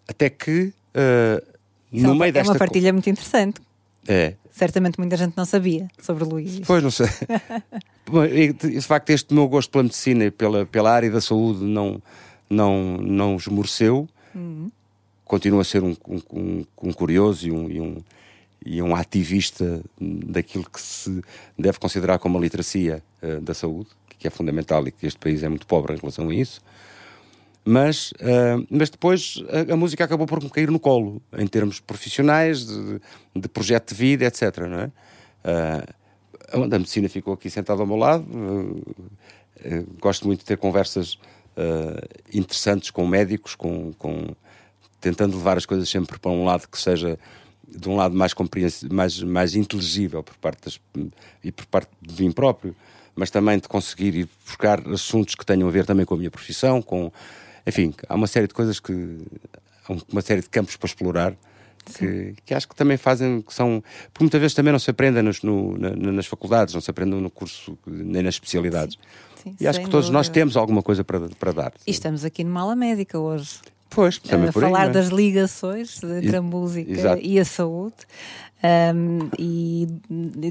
Até 0.08 0.30
que, 0.30 0.74
uh, 0.96 1.58
no 1.92 2.16
meio 2.16 2.30
é 2.30 2.32
desta... 2.32 2.52
É 2.52 2.54
uma 2.54 2.60
partilha 2.60 2.94
muito 2.94 3.10
interessante. 3.10 3.62
É. 4.08 4.36
Certamente 4.52 5.00
muita 5.00 5.18
gente 5.18 5.36
não 5.36 5.46
sabia 5.46 5.88
sobre 6.02 6.24
o 6.24 6.28
Luís. 6.28 6.62
Pois, 6.66 6.82
não 6.82 6.92
sei. 6.92 7.08
de 8.54 8.82
facto, 8.82 9.10
este 9.10 9.34
meu 9.34 9.48
gosto 9.48 9.70
pela 9.70 9.84
medicina 9.84 10.26
e 10.26 10.32
pela, 10.32 10.66
pela 10.66 10.92
área 10.92 11.12
da 11.12 11.22
saúde 11.22 11.64
não 11.64 12.02
não, 12.52 12.98
não 12.98 13.36
esmoreceu, 13.38 14.08
uhum. 14.36 14.70
continua 15.24 15.62
a 15.62 15.64
ser 15.64 15.82
um, 15.84 15.96
um, 16.32 16.66
um 16.84 16.92
curioso 16.92 17.48
e 17.48 17.52
um, 17.52 17.72
e 17.72 17.82
um, 17.82 17.98
e 18.64 18.82
um 18.82 18.96
ativista 18.96 19.82
daquilo 20.00 20.70
que 20.70 20.80
se 20.80 21.24
deve 21.58 21.80
considerar 21.80 22.20
como 22.20 22.38
a 22.38 22.42
literacia 22.42 23.02
uh, 23.24 23.40
da 23.42 23.54
saúde, 23.54 23.90
que 24.20 24.28
é 24.28 24.30
fundamental 24.30 24.86
e 24.88 24.92
que 24.92 25.08
este 25.08 25.18
país 25.18 25.42
é 25.42 25.50
muito 25.50 25.66
pobre 25.66 25.94
em 25.94 25.98
relação 25.98 26.30
a 26.30 26.36
isso. 26.36 26.62
Mas, 27.64 28.12
uh, 28.14 28.66
mas 28.70 28.90
depois 28.90 29.42
a, 29.50 29.74
a, 29.74 29.78
música 29.78 30.04
acabou 30.04 30.28
por 30.28 30.44
me 30.44 30.50
cair 30.50 30.70
no 30.70 30.80
colo, 30.80 31.22
em 31.38 31.48
termos 31.48 31.80
profissionais, 31.80 32.66
de, 32.66 33.02
de 33.36 33.48
projeto 33.48 33.90
de 33.90 33.96
vida, 33.96 34.26
etc. 34.26 34.58
Não 34.68 34.80
é? 34.80 34.92
Uh, 35.46 36.66
a 36.76 36.80
medicina 36.80 37.08
ficou 37.08 37.34
aqui 37.34 37.50
sentada 37.50 37.82
ao 37.82 37.88
meu 37.88 37.96
lado. 37.96 38.26
gosto 40.02 40.28
muito 40.28 40.40
de 40.40 40.46
ter 40.46 40.58
conversas 40.58 41.14
uh, 41.14 41.20
interessantes 42.34 42.90
com 42.92 43.06
médicos, 43.06 43.56
com, 43.56 43.94
com, 43.94 44.36
tentando 45.00 45.38
levar 45.38 45.58
as 45.58 45.66
coisas 45.66 45.90
sempre 45.90 46.20
para 46.20 46.32
um 46.32 46.46
lado 46.46 46.68
que 46.68 46.80
seja 46.80 47.20
de 47.68 47.88
um 47.88 47.96
lado 47.96 48.16
mais 48.16 48.34
mais, 48.92 49.22
mais 49.22 49.56
inteligível 49.56 50.22
por 50.24 50.36
parte 50.38 50.66
das, 50.66 50.80
e 51.44 51.52
por 51.52 51.66
parte 51.66 51.90
de 52.02 52.22
mim 52.22 52.32
próprio, 52.32 52.76
mas 53.16 53.30
também 53.30 53.60
de 53.60 53.68
conseguir 53.68 54.16
ir 54.16 54.30
buscar 54.46 54.86
assuntos 54.90 55.36
que 55.36 55.46
tenham 55.46 55.68
a 55.68 55.72
ver 55.72 55.86
também 55.86 56.06
com 56.06 56.14
a 56.14 56.18
minha 56.18 56.32
profissão, 56.32 56.82
com 56.82 57.12
enfim, 57.66 57.94
há 58.10 58.16
uma 58.16 58.28
série 58.28 58.48
de 58.48 58.54
coisas 58.54 58.80
que 58.80 59.20
há 59.88 59.94
uma 60.12 60.22
série 60.22 60.42
de 60.42 60.50
campos 60.50 60.76
para 60.76 60.88
explorar 60.88 61.36
que, 61.86 62.36
que, 62.46 62.54
acho 62.54 62.68
que 62.68 62.76
também 62.76 62.98
fazem 62.98 63.42
que 63.42 63.54
são 63.54 63.84
porque 64.14 64.24
muitas 64.24 64.40
vezes 64.40 64.54
também 64.54 64.72
não 64.72 64.80
se 64.80 64.90
aprendem 64.90 65.24
nos, 65.24 65.42
no, 65.42 65.78
na, 65.78 65.90
nas 65.96 66.26
faculdades, 66.26 66.74
não 66.74 66.82
se 66.82 66.90
aprendem 66.90 67.20
no 67.20 67.30
curso 67.30 67.78
nem 67.86 68.22
nas 68.22 68.36
especialidades. 68.36 68.96
Sim. 68.96 69.31
Sim, 69.44 69.56
e 69.60 69.68
acho 69.68 69.80
que 69.80 69.86
todos 69.86 70.06
dúvida. 70.06 70.18
nós 70.18 70.30
temos 70.30 70.58
alguma 70.58 70.82
coisa 70.82 71.04
para, 71.04 71.20
para 71.40 71.52
dar. 71.52 71.74
E 71.86 71.92
estamos 71.92 72.24
aqui 72.24 72.44
numa 72.44 72.62
ala 72.62 72.76
médica 72.76 73.18
hoje. 73.20 73.60
Pois, 73.90 74.18
também 74.20 74.50
a 74.50 74.54
por 74.54 74.62
falar 74.62 74.84
aí, 74.84 74.90
é? 74.90 74.92
das 74.92 75.08
ligações 75.08 76.02
entre 76.04 76.38
a 76.38 76.42
música 76.42 76.92
Exato. 76.92 77.22
e 77.22 77.38
a 77.38 77.44
saúde 77.44 77.96
um, 78.96 79.30
e 79.38 79.88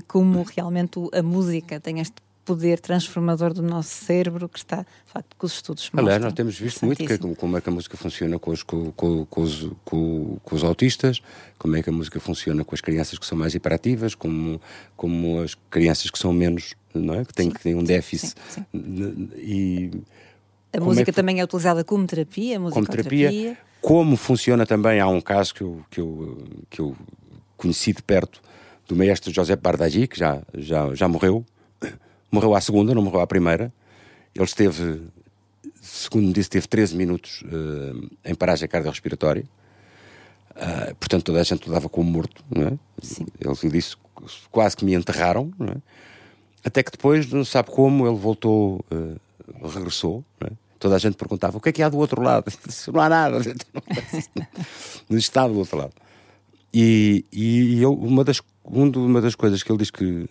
como 0.06 0.42
realmente 0.42 0.98
a 1.12 1.22
música 1.22 1.80
tem 1.80 2.00
este 2.00 2.16
poder 2.44 2.80
transformador 2.80 3.52
do 3.52 3.62
nosso 3.62 4.04
cérebro 4.04 4.48
que 4.48 4.58
está, 4.58 4.78
de 4.78 5.12
facto, 5.12 5.36
com 5.36 5.46
os 5.46 5.52
estudos 5.52 5.84
mostram. 5.84 6.04
Aliás, 6.04 6.22
nós 6.22 6.32
temos 6.32 6.58
visto 6.58 6.84
muito 6.84 7.04
que, 7.04 7.18
como 7.36 7.56
é 7.56 7.60
que 7.60 7.68
a 7.68 7.72
música 7.72 7.96
funciona 7.96 8.38
com 8.38 8.50
os, 8.50 8.62
com, 8.62 8.90
com, 8.92 9.24
com, 9.26 9.42
os, 9.42 9.70
com, 9.84 10.38
os 10.50 10.64
autistas, 10.64 11.20
como 11.58 11.76
é 11.76 11.82
que 11.82 11.90
a 11.90 11.92
música 11.92 12.18
funciona 12.18 12.64
com 12.64 12.74
as 12.74 12.80
crianças 12.80 13.18
que 13.18 13.26
são 13.26 13.36
mais 13.36 13.54
hiperativas, 13.54 14.14
como, 14.14 14.60
como 14.96 15.42
as 15.42 15.54
crianças 15.70 16.10
que 16.10 16.18
são 16.18 16.32
menos, 16.32 16.74
não 16.94 17.14
é? 17.14 17.24
Que 17.24 17.34
têm, 17.34 17.50
que 17.50 17.60
têm 17.60 17.74
um 17.74 17.84
déficit. 17.84 18.34
Sim, 18.48 18.64
sim. 18.72 19.30
E, 19.36 19.90
a 20.72 20.78
como 20.78 20.90
música 20.90 21.10
é 21.10 21.12
que, 21.12 21.12
também 21.12 21.40
é 21.40 21.44
utilizada 21.44 21.84
como 21.84 22.06
terapia, 22.06 22.58
como 22.58 22.86
terapia. 22.86 23.58
Como 23.80 24.16
funciona 24.16 24.66
também, 24.66 25.00
há 25.00 25.08
um 25.08 25.20
caso 25.20 25.54
que 25.54 25.62
eu, 25.62 25.82
que 25.90 26.00
eu, 26.00 26.46
que 26.68 26.80
eu 26.80 26.96
conheci 27.56 27.92
de 27.92 28.02
perto 28.02 28.42
do 28.86 28.94
maestro 28.94 29.32
José 29.32 29.56
Bardagi, 29.56 30.06
que 30.06 30.18
já, 30.18 30.42
já, 30.54 30.94
já 30.94 31.08
morreu, 31.08 31.44
Morreu 32.30 32.54
à 32.54 32.60
segunda, 32.60 32.94
não 32.94 33.02
morreu 33.02 33.20
à 33.20 33.26
primeira. 33.26 33.72
Ele 34.34 34.44
esteve, 34.44 35.02
segundo 35.80 36.26
me 36.26 36.32
disse, 36.32 36.48
teve 36.48 36.68
13 36.68 36.96
minutos 36.96 37.42
uh, 37.42 38.10
em 38.24 38.34
paragem 38.34 38.68
cardiorrespiratória. 38.68 39.44
Uh, 40.50 40.94
portanto, 40.96 41.24
toda 41.24 41.40
a 41.40 41.42
gente 41.42 41.68
o 41.68 41.72
dava 41.72 41.88
como 41.88 42.10
morto. 42.10 42.44
Não 42.50 42.68
é? 42.68 42.78
Sim. 43.02 43.26
Ele 43.40 43.72
disse 43.72 43.96
quase 44.50 44.76
que 44.76 44.84
me 44.84 44.94
enterraram. 44.94 45.52
Não 45.58 45.68
é? 45.68 45.76
Até 46.64 46.82
que 46.82 46.92
depois, 46.92 47.30
não 47.32 47.44
sabe 47.44 47.70
como, 47.70 48.06
ele 48.06 48.16
voltou, 48.16 48.84
uh, 48.92 49.68
regressou. 49.68 50.24
Não 50.40 50.48
é? 50.48 50.52
Toda 50.78 50.96
a 50.96 50.98
gente 50.98 51.16
perguntava 51.16 51.58
o 51.58 51.60
que 51.60 51.68
é 51.68 51.72
que 51.72 51.82
há 51.82 51.88
do 51.88 51.98
outro 51.98 52.22
lado. 52.22 52.50
Disse, 52.66 52.90
não 52.90 53.00
há 53.00 53.08
nada. 53.08 53.38
Não 55.10 55.18
está 55.18 55.46
do 55.46 55.58
outro 55.58 55.76
lado. 55.76 55.92
E, 56.72 57.24
e 57.32 57.82
eu, 57.82 57.92
uma 57.92 58.22
das 58.22 58.40
uma 58.72 59.20
das 59.20 59.34
coisas 59.34 59.62
que 59.62 59.70
ele 59.70 59.78
diz 59.78 59.90
que 59.90 60.28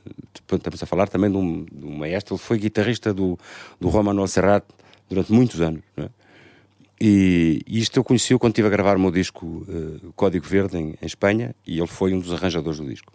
estamos 0.51 0.81
a 0.81 0.85
falar 0.85 1.07
também 1.07 1.29
de 1.29 1.37
um, 1.37 1.65
de 1.65 1.85
um 1.85 1.97
maestro, 1.97 2.35
ele 2.35 2.41
foi 2.41 2.57
guitarrista 2.57 3.13
do, 3.13 3.37
do 3.79 3.89
Romano 3.89 4.25
Serrat 4.27 4.63
durante 5.09 5.31
muitos 5.31 5.59
anos. 5.61 5.81
É? 5.97 6.09
E, 7.01 7.61
e, 7.67 7.79
isto 7.79 7.97
eu 7.97 8.03
conheci 8.03 8.37
quando 8.37 8.51
estive 8.51 8.67
a 8.67 8.71
gravar 8.71 8.97
o 8.97 8.99
meu 8.99 9.11
disco 9.11 9.45
uh, 9.45 10.13
Código 10.15 10.45
Verde 10.45 10.77
em, 10.77 10.95
em, 11.01 11.05
Espanha 11.05 11.55
e 11.65 11.77
ele 11.77 11.87
foi 11.87 12.13
um 12.13 12.19
dos 12.19 12.33
arranjadores 12.33 12.79
do 12.79 12.87
disco. 12.87 13.11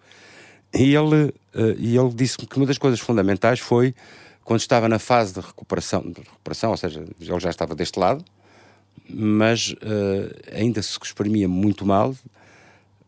E 0.73 0.95
ele, 0.95 1.27
uh, 1.55 1.77
e 1.79 1.97
ele 1.97 2.11
disse-me 2.15 2.47
que 2.47 2.57
uma 2.57 2.67
das 2.67 2.79
coisas 2.79 2.99
fundamentais 2.99 3.61
foi 3.61 3.95
quando 4.43 4.61
estava 4.61 4.89
na 4.89 4.99
fase 4.99 5.35
de 5.35 5.41
recuperação, 5.41 6.03
de 6.03 6.21
recuperação 6.21 6.71
ou 6.71 6.77
seja, 6.77 7.05
ele 7.21 7.41
já 7.41 7.51
estava 7.51 7.75
deste 7.75 7.99
lado, 7.99 8.25
mas 9.09 9.73
uh, 9.73 10.55
ainda 10.55 10.81
se 10.83 10.99
exprimia 11.03 11.49
muito 11.49 11.87
mal 11.87 12.15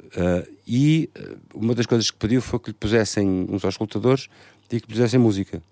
Uh, 0.07 0.57
e 0.67 1.11
uh, 1.19 1.39
uma 1.55 1.75
das 1.75 1.87
coisas 1.87 2.11
que 2.11 2.17
pediu 2.17 2.41
foi 2.41 2.59
que 2.59 2.71
lhe 2.71 2.75
pusessem 2.75 3.47
uns 3.51 3.65
auscultadores 3.65 4.29
e 4.71 4.81
que 4.81 4.87
pusessem 4.87 5.19
música. 5.19 5.63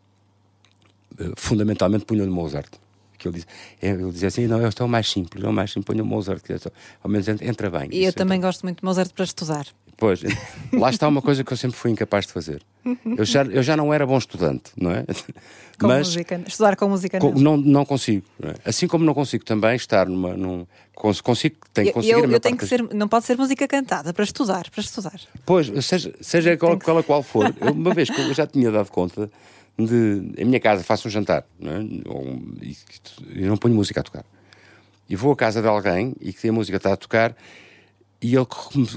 Uh, 1.19 1.33
fundamentalmente 1.37 2.05
punham-lhe 2.05 2.31
Mozart. 2.31 2.73
Que 3.19 3.29
ele, 3.29 3.37
diz, 3.37 3.47
é, 3.81 3.91
ele 3.91 4.11
dizia 4.11 4.29
assim: 4.29 4.47
não, 4.47 4.67
este 4.67 4.83
é 4.83 4.85
o 4.85 4.89
mais 4.89 5.11
simples, 5.11 5.45
é 5.45 5.49
o 5.49 5.53
mais 5.53 5.71
simples, 5.71 5.87
ponham 5.87 6.07
Mozart, 6.07 6.43
que 6.43 6.53
é 6.53 6.59
ao 7.03 7.11
menos 7.11 7.29
entra 7.29 7.71
bem. 7.71 7.89
E 7.93 8.05
eu 8.05 8.13
também 8.13 8.41
gosto 8.41 8.63
muito 8.63 8.81
de 8.81 8.85
Mozart 8.85 9.13
para 9.13 9.25
estudar. 9.25 9.67
Pois, 10.05 10.21
lá 10.71 10.91
está 10.91 11.09
uma 11.09 11.23
coisa 11.23 11.43
que 11.43 11.51
eu 11.51 11.57
sempre 11.57 11.79
fui 11.79 11.91
incapaz 11.91 12.27
de 12.27 12.33
fazer. 12.35 12.61
Eu 13.17 13.25
já, 13.25 13.43
eu 13.45 13.63
já 13.63 13.75
não 13.75 13.93
era 13.93 14.07
bom 14.07 14.19
estudante, 14.19 14.71
não 14.77 14.91
é? 14.91 15.03
Com 15.81 15.89
Mas, 15.89 16.09
música, 16.09 16.41
estudar 16.47 16.77
com 16.77 16.89
música 16.89 17.19
com, 17.19 17.33
não. 17.33 17.57
não 17.57 17.85
consigo. 17.87 18.25
Não 18.39 18.51
é? 18.51 18.55
Assim 18.65 18.87
como 18.87 19.03
não 19.03 19.15
consigo 19.15 19.45
também 19.45 19.75
estar 19.75 20.07
numa. 20.07 20.35
Num, 20.35 20.67
consigo, 20.95 21.57
tenho 21.73 21.89
que 21.89 21.93
conseguir 21.95 22.13
eu, 22.13 22.31
eu 22.31 22.39
tenho 22.39 22.57
que 22.57 22.65
ser, 22.65 22.81
Não 22.95 23.09
pode 23.09 23.25
ser 23.25 23.37
música 23.37 23.67
cantada, 23.67 24.13
para 24.13 24.23
estudar, 24.23 24.71
para 24.71 24.81
estudar. 24.81 25.19
Pois, 25.45 25.73
seja, 25.85 26.15
seja 26.21 26.57
qual, 26.57 26.79
qual, 26.79 27.03
qual 27.03 27.23
for. 27.25 27.53
Eu, 27.61 27.73
uma 27.73 27.93
vez 27.93 28.09
que 28.09 28.21
eu 28.21 28.33
já 28.33 28.47
tinha 28.47 28.71
dado 28.71 28.89
conta 28.91 29.29
de. 29.77 30.33
Em 30.37 30.45
minha 30.45 30.61
casa 30.61 30.85
faço 30.85 31.09
um 31.09 31.11
jantar, 31.11 31.45
não 31.59 31.73
é? 31.73 31.83
E, 32.63 32.77
e 33.35 33.47
não 33.47 33.57
ponho 33.57 33.75
música 33.75 33.99
a 33.99 34.03
tocar. 34.05 34.25
E 35.09 35.17
vou 35.17 35.33
à 35.33 35.37
casa 35.37 35.61
de 35.61 35.67
alguém 35.67 36.15
e 36.21 36.33
que 36.33 36.49
a 36.49 36.53
música 36.53 36.77
está 36.77 36.93
a 36.93 36.97
tocar 36.97 37.35
e 38.25 38.33
eu 38.33 38.47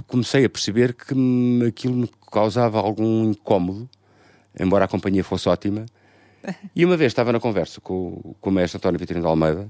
comecei 0.07 0.45
a 0.45 0.49
perceber 0.49 0.93
que 0.93 1.13
aquilo 1.67 1.93
me 1.93 2.09
causava 2.31 2.79
algum 2.79 3.25
incómodo, 3.25 3.89
embora 4.57 4.85
a 4.85 4.87
companhia 4.87 5.21
fosse 5.21 5.49
ótima. 5.49 5.85
E 6.73 6.85
uma 6.85 6.95
vez 6.95 7.11
estava 7.11 7.33
na 7.33 7.39
conversa 7.41 7.81
com, 7.81 8.33
com 8.39 8.49
o 8.49 8.53
mestre 8.53 8.77
António 8.77 8.97
Vitorino 8.97 9.25
de 9.25 9.29
Almeida, 9.29 9.69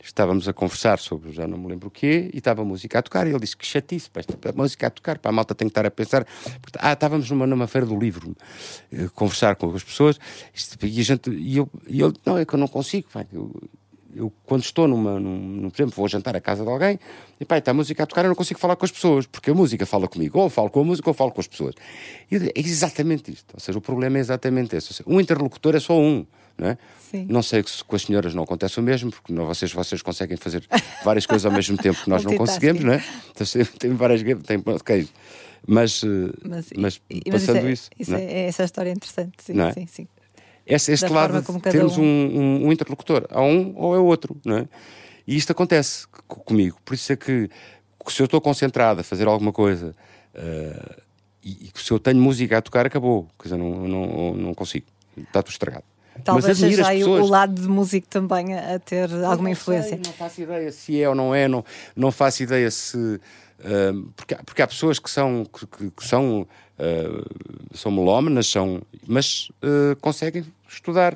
estávamos 0.00 0.46
a 0.46 0.52
conversar 0.52 1.00
sobre 1.00 1.32
já 1.32 1.44
não 1.44 1.58
me 1.58 1.66
lembro 1.66 1.88
o 1.88 1.90
quê, 1.90 2.30
e 2.32 2.38
estava 2.38 2.62
a 2.62 2.64
música 2.64 3.00
a 3.00 3.02
tocar, 3.02 3.26
e 3.26 3.30
ele 3.30 3.40
disse 3.40 3.56
que 3.56 3.66
chatice, 3.66 4.08
pá, 4.08 4.20
a 4.20 4.52
música 4.52 4.86
a 4.86 4.90
tocar, 4.90 5.18
para 5.18 5.28
a 5.28 5.32
malta 5.32 5.56
tem 5.56 5.66
que 5.66 5.72
estar 5.72 5.84
a 5.84 5.90
pensar. 5.90 6.24
Ah, 6.78 6.92
estávamos 6.92 7.28
numa, 7.28 7.48
numa 7.48 7.66
feira 7.66 7.88
do 7.88 7.98
livro, 7.98 8.36
eh, 8.92 9.08
conversar 9.12 9.56
com 9.56 9.74
as 9.74 9.82
pessoas, 9.82 10.20
e, 10.80 11.00
a 11.00 11.02
gente, 11.02 11.30
e, 11.30 11.56
eu, 11.56 11.68
e 11.88 12.00
ele, 12.00 12.14
não, 12.24 12.38
é 12.38 12.44
que 12.44 12.54
eu 12.54 12.60
não 12.60 12.68
consigo, 12.68 13.08
pá, 13.12 13.26
eu, 13.32 13.50
eu 14.14 14.32
quando 14.44 14.62
estou 14.62 14.86
numa, 14.86 15.18
num, 15.18 15.70
por 15.70 15.82
exemplo, 15.82 15.94
vou 15.96 16.08
jantar 16.08 16.36
à 16.36 16.40
casa 16.40 16.64
de 16.64 16.70
alguém 16.70 16.98
e 17.40 17.44
pá, 17.44 17.58
está 17.58 17.70
a 17.70 17.74
música 17.74 18.02
a 18.02 18.06
tocar, 18.06 18.24
eu 18.24 18.28
não 18.28 18.34
consigo 18.34 18.60
falar 18.60 18.76
com 18.76 18.84
as 18.84 18.90
pessoas, 18.90 19.26
porque 19.26 19.50
a 19.50 19.54
música 19.54 19.84
fala 19.84 20.08
comigo, 20.08 20.38
ou 20.38 20.48
falo 20.48 20.70
com 20.70 20.80
a 20.80 20.84
música 20.84 21.08
ou 21.10 21.14
falo 21.14 21.32
com 21.32 21.40
as 21.40 21.46
pessoas. 21.46 21.74
E 22.30 22.36
é 22.36 22.52
exatamente 22.56 23.32
isto. 23.32 23.52
Ou 23.54 23.60
seja, 23.60 23.78
o 23.78 23.80
problema 23.80 24.18
é 24.18 24.20
exatamente 24.20 24.76
esse. 24.76 24.94
Seja, 24.94 25.04
um 25.06 25.20
interlocutor 25.20 25.74
é 25.74 25.80
só 25.80 25.98
um. 25.98 26.26
Não, 26.56 26.68
é? 26.68 26.78
Não 27.28 27.42
sei 27.42 27.64
se 27.66 27.82
com 27.82 27.96
as 27.96 28.02
senhoras 28.02 28.32
não 28.32 28.44
acontece 28.44 28.78
o 28.78 28.82
mesmo, 28.82 29.10
porque 29.10 29.32
não, 29.32 29.46
vocês, 29.46 29.72
vocês 29.72 30.02
conseguem 30.02 30.36
fazer 30.36 30.64
várias 31.04 31.26
coisas 31.26 31.44
ao 31.46 31.52
mesmo 31.52 31.76
tempo 31.76 32.02
que 32.02 32.08
nós 32.08 32.22
não 32.24 32.36
conseguimos, 32.36 32.82
não 32.84 32.92
é? 32.92 33.04
Então, 33.30 33.46
tem 33.78 33.92
várias. 33.94 34.22
Tem, 34.22 34.62
okay. 34.64 35.08
Mas, 35.66 36.02
eh, 36.04 36.32
mas, 36.44 36.70
mas, 36.76 37.00
passando 37.30 37.68
isso. 37.68 37.90
É, 37.98 38.02
isso 38.02 38.14
é, 38.14 38.22
é, 38.22 38.46
essa 38.46 38.64
história 38.64 38.90
interessante, 38.90 39.32
sim, 39.42 39.60
é? 39.60 39.72
sim, 39.72 39.86
sim. 39.86 40.08
Este 40.66 41.06
lado 41.08 41.42
temos 41.60 41.98
um... 41.98 42.02
Um, 42.02 42.66
um, 42.66 42.72
interlocutor, 42.72 43.26
há 43.30 43.42
um 43.42 43.74
ou 43.76 43.94
é 43.94 43.98
outro, 43.98 44.36
não 44.44 44.58
é? 44.58 44.68
E 45.26 45.36
isto 45.36 45.52
acontece 45.52 46.06
comigo, 46.26 46.78
por 46.84 46.94
isso 46.94 47.12
é 47.12 47.16
que 47.16 47.48
se 48.08 48.20
eu 48.20 48.26
estou 48.26 48.40
concentrado 48.40 49.00
a 49.00 49.04
fazer 49.04 49.26
alguma 49.26 49.52
coisa 49.52 49.94
uh, 50.34 51.02
e, 51.42 51.70
e 51.74 51.80
se 51.80 51.90
eu 51.90 51.98
tenho 51.98 52.20
música 52.20 52.58
a 52.58 52.62
tocar, 52.62 52.86
acabou, 52.86 53.28
quer 53.38 53.44
dizer, 53.44 53.56
não, 53.56 53.88
não, 53.88 54.34
não 54.34 54.54
consigo, 54.54 54.86
está 55.16 55.42
tudo 55.42 55.52
estragado. 55.52 55.84
Talvez 56.22 56.58
seja 56.58 56.86
aí 56.86 56.98
pessoas... 56.98 57.24
o 57.24 57.26
lado 57.26 57.60
de 57.60 57.68
músico 57.68 58.06
também 58.06 58.54
a, 58.54 58.78
ter 58.78 59.10
alguma 59.24 59.50
influência. 59.50 59.90
Sei, 59.90 60.00
não 60.04 60.12
faço 60.12 60.42
ideia 60.42 60.70
se 60.70 61.02
é 61.02 61.08
ou 61.08 61.14
não 61.14 61.34
é, 61.34 61.48
não, 61.48 61.64
não 61.96 62.12
faço 62.12 62.42
ideia 62.42 62.70
se 62.70 63.20
porque, 64.16 64.34
porque 64.44 64.62
há 64.62 64.66
pessoas 64.66 64.98
que 64.98 65.10
são, 65.10 65.44
que, 65.44 65.90
que 65.90 66.06
são, 66.06 66.42
uh, 66.42 67.30
são 67.74 67.90
melómanas, 67.90 68.46
são, 68.46 68.82
mas 69.06 69.50
uh, 69.62 69.96
conseguem 70.00 70.44
estudar 70.68 71.14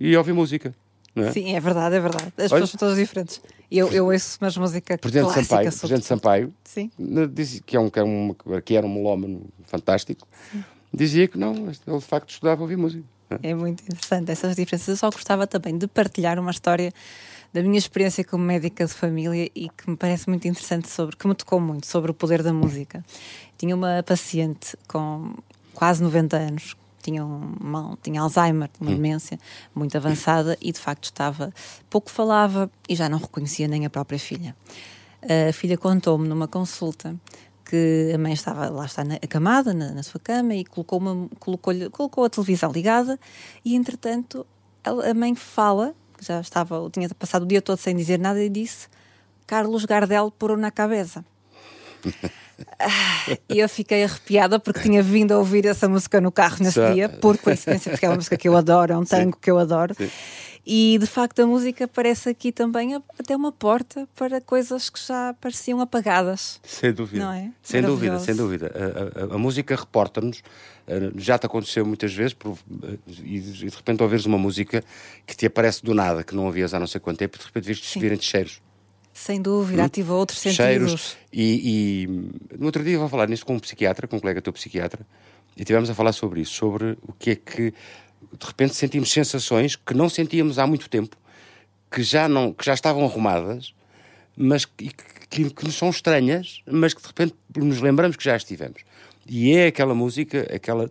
e 0.00 0.16
ouvir 0.16 0.32
música. 0.32 0.74
É? 1.16 1.32
Sim, 1.32 1.54
é 1.54 1.60
verdade, 1.60 1.96
é 1.96 2.00
verdade. 2.00 2.32
As 2.36 2.52
Olha, 2.52 2.60
pessoas 2.60 2.70
são 2.70 2.78
todas 2.78 2.96
diferentes. 2.96 3.40
Eu, 3.70 3.92
eu 3.92 4.06
ouço 4.06 4.38
mais 4.40 4.56
música 4.56 4.96
Presidente 4.96 5.24
clássica. 5.24 5.44
Sampaio, 5.44 5.78
Presidente 5.78 6.06
Sampaio 6.06 6.54
Sim. 6.64 6.90
Diz, 7.32 7.60
que, 7.66 7.76
é 7.76 7.80
um, 7.80 7.90
que, 7.90 7.98
é 7.98 8.04
um, 8.04 8.34
que 8.64 8.76
era 8.76 8.86
um 8.86 8.94
melómano 8.94 9.46
fantástico, 9.64 10.26
Sim. 10.52 10.64
dizia 10.92 11.28
que 11.28 11.36
não, 11.36 11.54
ele 11.54 11.98
de 11.98 12.04
facto 12.04 12.30
estudava 12.30 12.62
ouvir 12.62 12.76
música. 12.76 13.04
É? 13.30 13.50
é 13.50 13.54
muito 13.54 13.82
interessante 13.82 14.30
essas 14.30 14.56
diferenças. 14.56 14.88
Eu 14.88 14.96
só 14.96 15.10
gostava 15.10 15.46
também 15.46 15.76
de 15.76 15.86
partilhar 15.86 16.38
uma 16.38 16.50
história 16.50 16.92
da 17.52 17.62
minha 17.62 17.78
experiência 17.78 18.24
como 18.24 18.44
médica 18.44 18.86
de 18.86 18.92
família 18.92 19.50
e 19.54 19.68
que 19.68 19.90
me 19.90 19.96
parece 19.96 20.28
muito 20.28 20.46
interessante 20.46 20.88
sobre, 20.88 21.16
que 21.16 21.26
me 21.26 21.34
tocou 21.34 21.60
muito 21.60 21.86
sobre 21.86 22.10
o 22.10 22.14
poder 22.14 22.42
da 22.42 22.52
música. 22.52 23.04
Tinha 23.56 23.74
uma 23.74 24.02
paciente 24.02 24.76
com 24.86 25.34
quase 25.78 26.02
90 26.02 26.36
anos, 26.36 26.76
tinha, 27.00 27.24
uma, 27.24 27.96
tinha 28.02 28.20
Alzheimer, 28.20 28.68
uma 28.80 28.90
hum. 28.90 28.96
demência 28.96 29.38
muito 29.72 29.96
avançada 29.96 30.58
e 30.60 30.72
de 30.72 30.80
facto 30.80 31.04
estava 31.04 31.54
pouco 31.88 32.10
falava 32.10 32.68
e 32.88 32.96
já 32.96 33.08
não 33.08 33.16
reconhecia 33.16 33.68
nem 33.68 33.86
a 33.86 33.90
própria 33.90 34.18
filha. 34.18 34.56
A 35.22 35.52
filha 35.52 35.78
contou-me 35.78 36.26
numa 36.26 36.48
consulta 36.48 37.14
que 37.64 38.10
a 38.12 38.18
mãe 38.18 38.32
estava 38.32 38.68
lá 38.70 38.86
está 38.86 39.02
acamada 39.22 39.72
na, 39.72 39.92
na 39.92 40.02
sua 40.02 40.18
cama 40.18 40.52
e 40.56 40.64
colocou, 40.64 40.98
uma, 40.98 41.28
colocou, 41.38 41.72
colocou 41.92 42.24
a 42.24 42.28
televisão 42.28 42.72
ligada 42.72 43.16
e 43.64 43.76
entretanto 43.76 44.44
a, 44.82 45.10
a 45.10 45.14
mãe 45.14 45.36
fala 45.36 45.94
já 46.20 46.40
estava, 46.40 46.90
tinha 46.90 47.08
passado 47.10 47.44
o 47.44 47.46
dia 47.46 47.62
todo 47.62 47.78
sem 47.78 47.94
dizer 47.94 48.18
nada 48.18 48.42
e 48.42 48.48
disse 48.48 48.88
Carlos 49.46 49.84
Gardel 49.84 50.32
por 50.32 50.56
na 50.58 50.72
cabeça. 50.72 51.24
E 53.48 53.58
eu 53.58 53.68
fiquei 53.68 54.04
arrepiada 54.04 54.58
porque 54.58 54.80
tinha 54.80 55.02
vindo 55.02 55.32
a 55.32 55.38
ouvir 55.38 55.66
essa 55.66 55.88
música 55.88 56.20
no 56.20 56.32
carro 56.32 56.56
nesse 56.60 56.74
Só... 56.74 56.92
dia, 56.92 57.08
por 57.08 57.38
coincidência, 57.38 57.90
porque 57.90 58.06
é 58.06 58.08
uma 58.08 58.16
música 58.16 58.36
que 58.36 58.48
eu 58.48 58.56
adoro, 58.56 58.92
é 58.92 58.96
um 58.96 59.04
tango 59.04 59.34
Sim. 59.34 59.40
que 59.40 59.50
eu 59.50 59.58
adoro. 59.58 59.94
Sim. 59.94 60.10
E 60.70 60.98
de 60.98 61.06
facto 61.06 61.40
a 61.40 61.46
música 61.46 61.88
parece 61.88 62.28
aqui 62.28 62.52
também 62.52 62.94
até 62.94 63.34
uma 63.34 63.50
porta 63.50 64.06
para 64.14 64.38
coisas 64.38 64.90
que 64.90 65.00
já 65.00 65.34
pareciam 65.40 65.80
apagadas. 65.80 66.60
Sem 66.62 66.92
dúvida. 66.92 67.24
Não 67.24 67.32
é? 67.32 67.50
Sem 67.62 67.80
dúvida, 67.80 68.18
sem 68.18 68.36
dúvida. 68.36 68.70
A, 68.74 69.32
a, 69.32 69.34
a 69.36 69.38
música 69.38 69.74
reporta-nos, 69.74 70.42
eh, 70.86 71.10
já 71.16 71.38
te 71.38 71.46
aconteceu 71.46 71.86
muitas 71.86 72.12
vezes, 72.12 72.34
por, 72.34 72.58
eh, 72.82 72.98
e 73.24 73.40
de 73.40 73.68
repente 73.70 74.02
ouves 74.02 74.26
uma 74.26 74.36
música 74.36 74.84
que 75.26 75.34
te 75.34 75.46
aparece 75.46 75.82
do 75.82 75.94
nada, 75.94 76.22
que 76.22 76.34
não 76.34 76.44
ouvias 76.44 76.74
há 76.74 76.78
não 76.78 76.86
sei 76.86 77.00
quanto 77.00 77.18
tempo, 77.18 77.36
e 77.36 77.38
de 77.38 77.46
repente 77.46 77.64
viste 77.64 77.86
subirem 77.86 78.18
de 78.18 78.24
cheiros. 78.26 78.60
Sem 79.18 79.42
dúvida, 79.42 79.82
hum? 79.82 79.84
ativa 79.84 80.14
outros 80.14 80.38
sentidos. 80.38 80.64
Cheiros. 80.64 81.16
E, 81.32 82.04
e 82.04 82.56
no 82.56 82.66
outro 82.66 82.84
dia 82.84 82.96
vou 82.96 83.08
falar 83.08 83.28
nisso 83.28 83.44
com 83.44 83.56
um 83.56 83.58
psiquiatra, 83.58 84.06
com 84.06 84.16
um 84.16 84.20
colega 84.20 84.40
teu 84.40 84.52
psiquiatra, 84.52 85.04
e 85.56 85.64
tivemos 85.64 85.90
a 85.90 85.94
falar 85.94 86.12
sobre 86.12 86.40
isso, 86.40 86.52
sobre 86.54 86.96
o 87.02 87.12
que 87.12 87.30
é 87.30 87.34
que 87.34 87.74
de 88.38 88.46
repente 88.46 88.76
sentimos 88.76 89.10
sensações 89.10 89.74
que 89.74 89.92
não 89.92 90.08
sentíamos 90.08 90.56
há 90.56 90.66
muito 90.68 90.88
tempo, 90.88 91.16
que 91.90 92.00
já, 92.00 92.28
não, 92.28 92.52
que 92.52 92.64
já 92.64 92.72
estavam 92.72 93.04
arrumadas, 93.04 93.74
mas 94.36 94.64
que, 94.64 94.90
que, 95.28 95.50
que 95.50 95.64
nos 95.64 95.74
são 95.74 95.90
estranhas, 95.90 96.62
mas 96.64 96.94
que 96.94 97.02
de 97.02 97.08
repente 97.08 97.34
nos 97.56 97.80
lembramos 97.80 98.16
que 98.16 98.24
já 98.24 98.36
estivemos. 98.36 98.82
E 99.26 99.52
é 99.52 99.66
aquela 99.66 99.96
música, 99.96 100.48
aquela 100.54 100.88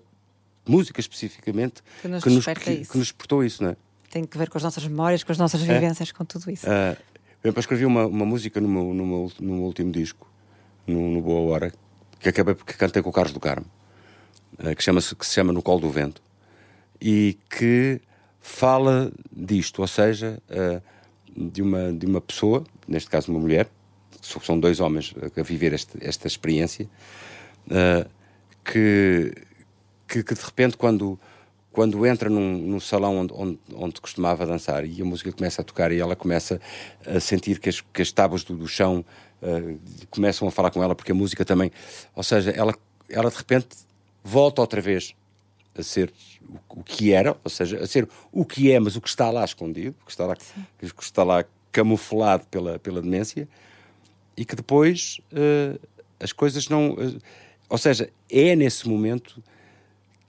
música 0.67 0.99
especificamente, 0.99 1.81
que 2.01 2.07
nos, 2.09 2.23
que 2.23 2.29
nos, 2.29 2.45
que, 2.45 2.85
que 2.85 2.97
nos 2.97 3.11
portou 3.13 3.41
isso, 3.41 3.63
não 3.63 3.69
é? 3.69 3.77
Tem 4.11 4.25
que 4.25 4.37
ver 4.37 4.49
com 4.49 4.57
as 4.57 4.63
nossas 4.65 4.85
memórias, 4.85 5.23
com 5.23 5.31
as 5.31 5.37
nossas 5.37 5.61
é? 5.61 5.73
vivências, 5.73 6.09
é? 6.09 6.13
com 6.13 6.25
tudo 6.25 6.51
isso. 6.51 6.67
Uh, 6.67 6.97
eu 7.43 7.53
escrevi 7.57 7.85
uma, 7.85 8.05
uma 8.05 8.25
música 8.25 8.59
no 8.59 8.67
meu, 8.67 8.93
no, 8.93 9.05
meu, 9.05 9.31
no 9.39 9.53
meu 9.53 9.63
último 9.63 9.91
disco, 9.91 10.29
no, 10.85 11.09
no 11.11 11.21
Boa 11.21 11.51
Hora, 11.51 11.73
que 12.19 12.29
acabei 12.29 12.55
porque 12.55 12.73
cantei 12.73 13.01
com 13.01 13.09
o 13.09 13.13
Carlos 13.13 13.33
do 13.33 13.39
Carmo, 13.39 13.65
uh, 14.59 14.75
que, 14.75 14.83
chama 14.83 14.99
-se, 15.01 15.15
que 15.15 15.25
se 15.25 15.33
chama 15.33 15.53
No 15.53 15.61
Colo 15.61 15.81
do 15.81 15.89
Vento 15.89 16.21
e 16.99 17.37
que 17.49 18.01
fala 18.39 19.11
disto, 19.31 19.81
ou 19.81 19.87
seja, 19.87 20.41
uh, 20.49 20.81
de, 21.35 21.61
uma, 21.61 21.93
de 21.93 22.05
uma 22.05 22.21
pessoa, 22.21 22.63
neste 22.87 23.09
caso 23.09 23.31
uma 23.31 23.39
mulher, 23.39 23.69
são 24.21 24.59
dois 24.59 24.79
homens 24.79 25.13
a 25.37 25.43
viver 25.43 25.73
este, 25.73 25.97
esta 26.01 26.27
experiência, 26.27 26.89
uh, 27.67 28.09
que, 28.63 29.33
que, 30.07 30.23
que, 30.23 30.33
de 30.33 30.41
repente, 30.41 30.75
quando, 30.75 31.19
quando 31.77 32.03
entra 32.07 32.27
num, 32.27 32.57
num 32.57 32.79
salão 32.79 33.19
onde, 33.19 33.33
onde, 33.35 33.59
onde, 33.75 34.01
costumava 34.01 34.47
dançar 34.47 34.83
e 34.83 34.99
a 34.99 35.05
música 35.05 35.31
começa 35.31 35.61
a 35.61 35.63
tocar 35.63 35.91
e 35.91 35.99
ela 35.99 36.15
começa 36.15 36.59
a 37.05 37.19
sentir 37.19 37.59
que 37.59 37.69
as, 37.69 37.81
que 37.81 38.01
as 38.01 38.11
tábuas 38.11 38.43
do, 38.43 38.57
do 38.57 38.67
chão 38.67 39.05
uh, 39.43 39.79
começam 40.09 40.47
a 40.47 40.51
falar 40.51 40.71
com 40.71 40.81
ela, 40.81 40.95
porque 40.95 41.11
a 41.11 41.13
música 41.13 41.45
também. 41.45 41.71
Ou 42.15 42.23
seja, 42.23 42.49
ela, 42.49 42.73
ela 43.07 43.29
de 43.29 43.37
repente 43.37 43.67
volta 44.23 44.59
outra 44.59 44.81
vez 44.81 45.13
a 45.77 45.83
ser 45.83 46.11
o, 46.49 46.79
o, 46.79 46.83
que 46.83 47.13
era, 47.13 47.37
ou 47.43 47.49
seja, 47.51 47.77
a 47.77 47.85
ser 47.85 48.09
o 48.31 48.43
que 48.43 48.71
é, 48.71 48.79
mas 48.79 48.95
o 48.95 49.01
que 49.01 49.09
está 49.09 49.29
lá 49.29 49.45
escondido, 49.45 49.95
o 50.01 50.05
que 50.05 50.11
está 50.11 50.25
lá, 50.25 50.35
que 50.35 51.03
está 51.03 51.23
lá 51.23 51.45
camuflado 51.71 52.47
pela, 52.47 52.79
pela 52.79 53.03
demência, 53.03 53.47
e 54.35 54.43
que 54.43 54.55
depois 54.55 55.19
uh, 55.31 55.79
as 56.19 56.33
coisas 56.33 56.69
não. 56.69 56.93
Uh, 56.93 57.21
ou 57.69 57.77
seja, 57.77 58.09
é 58.31 58.55
nesse 58.55 58.89
momento 58.89 59.43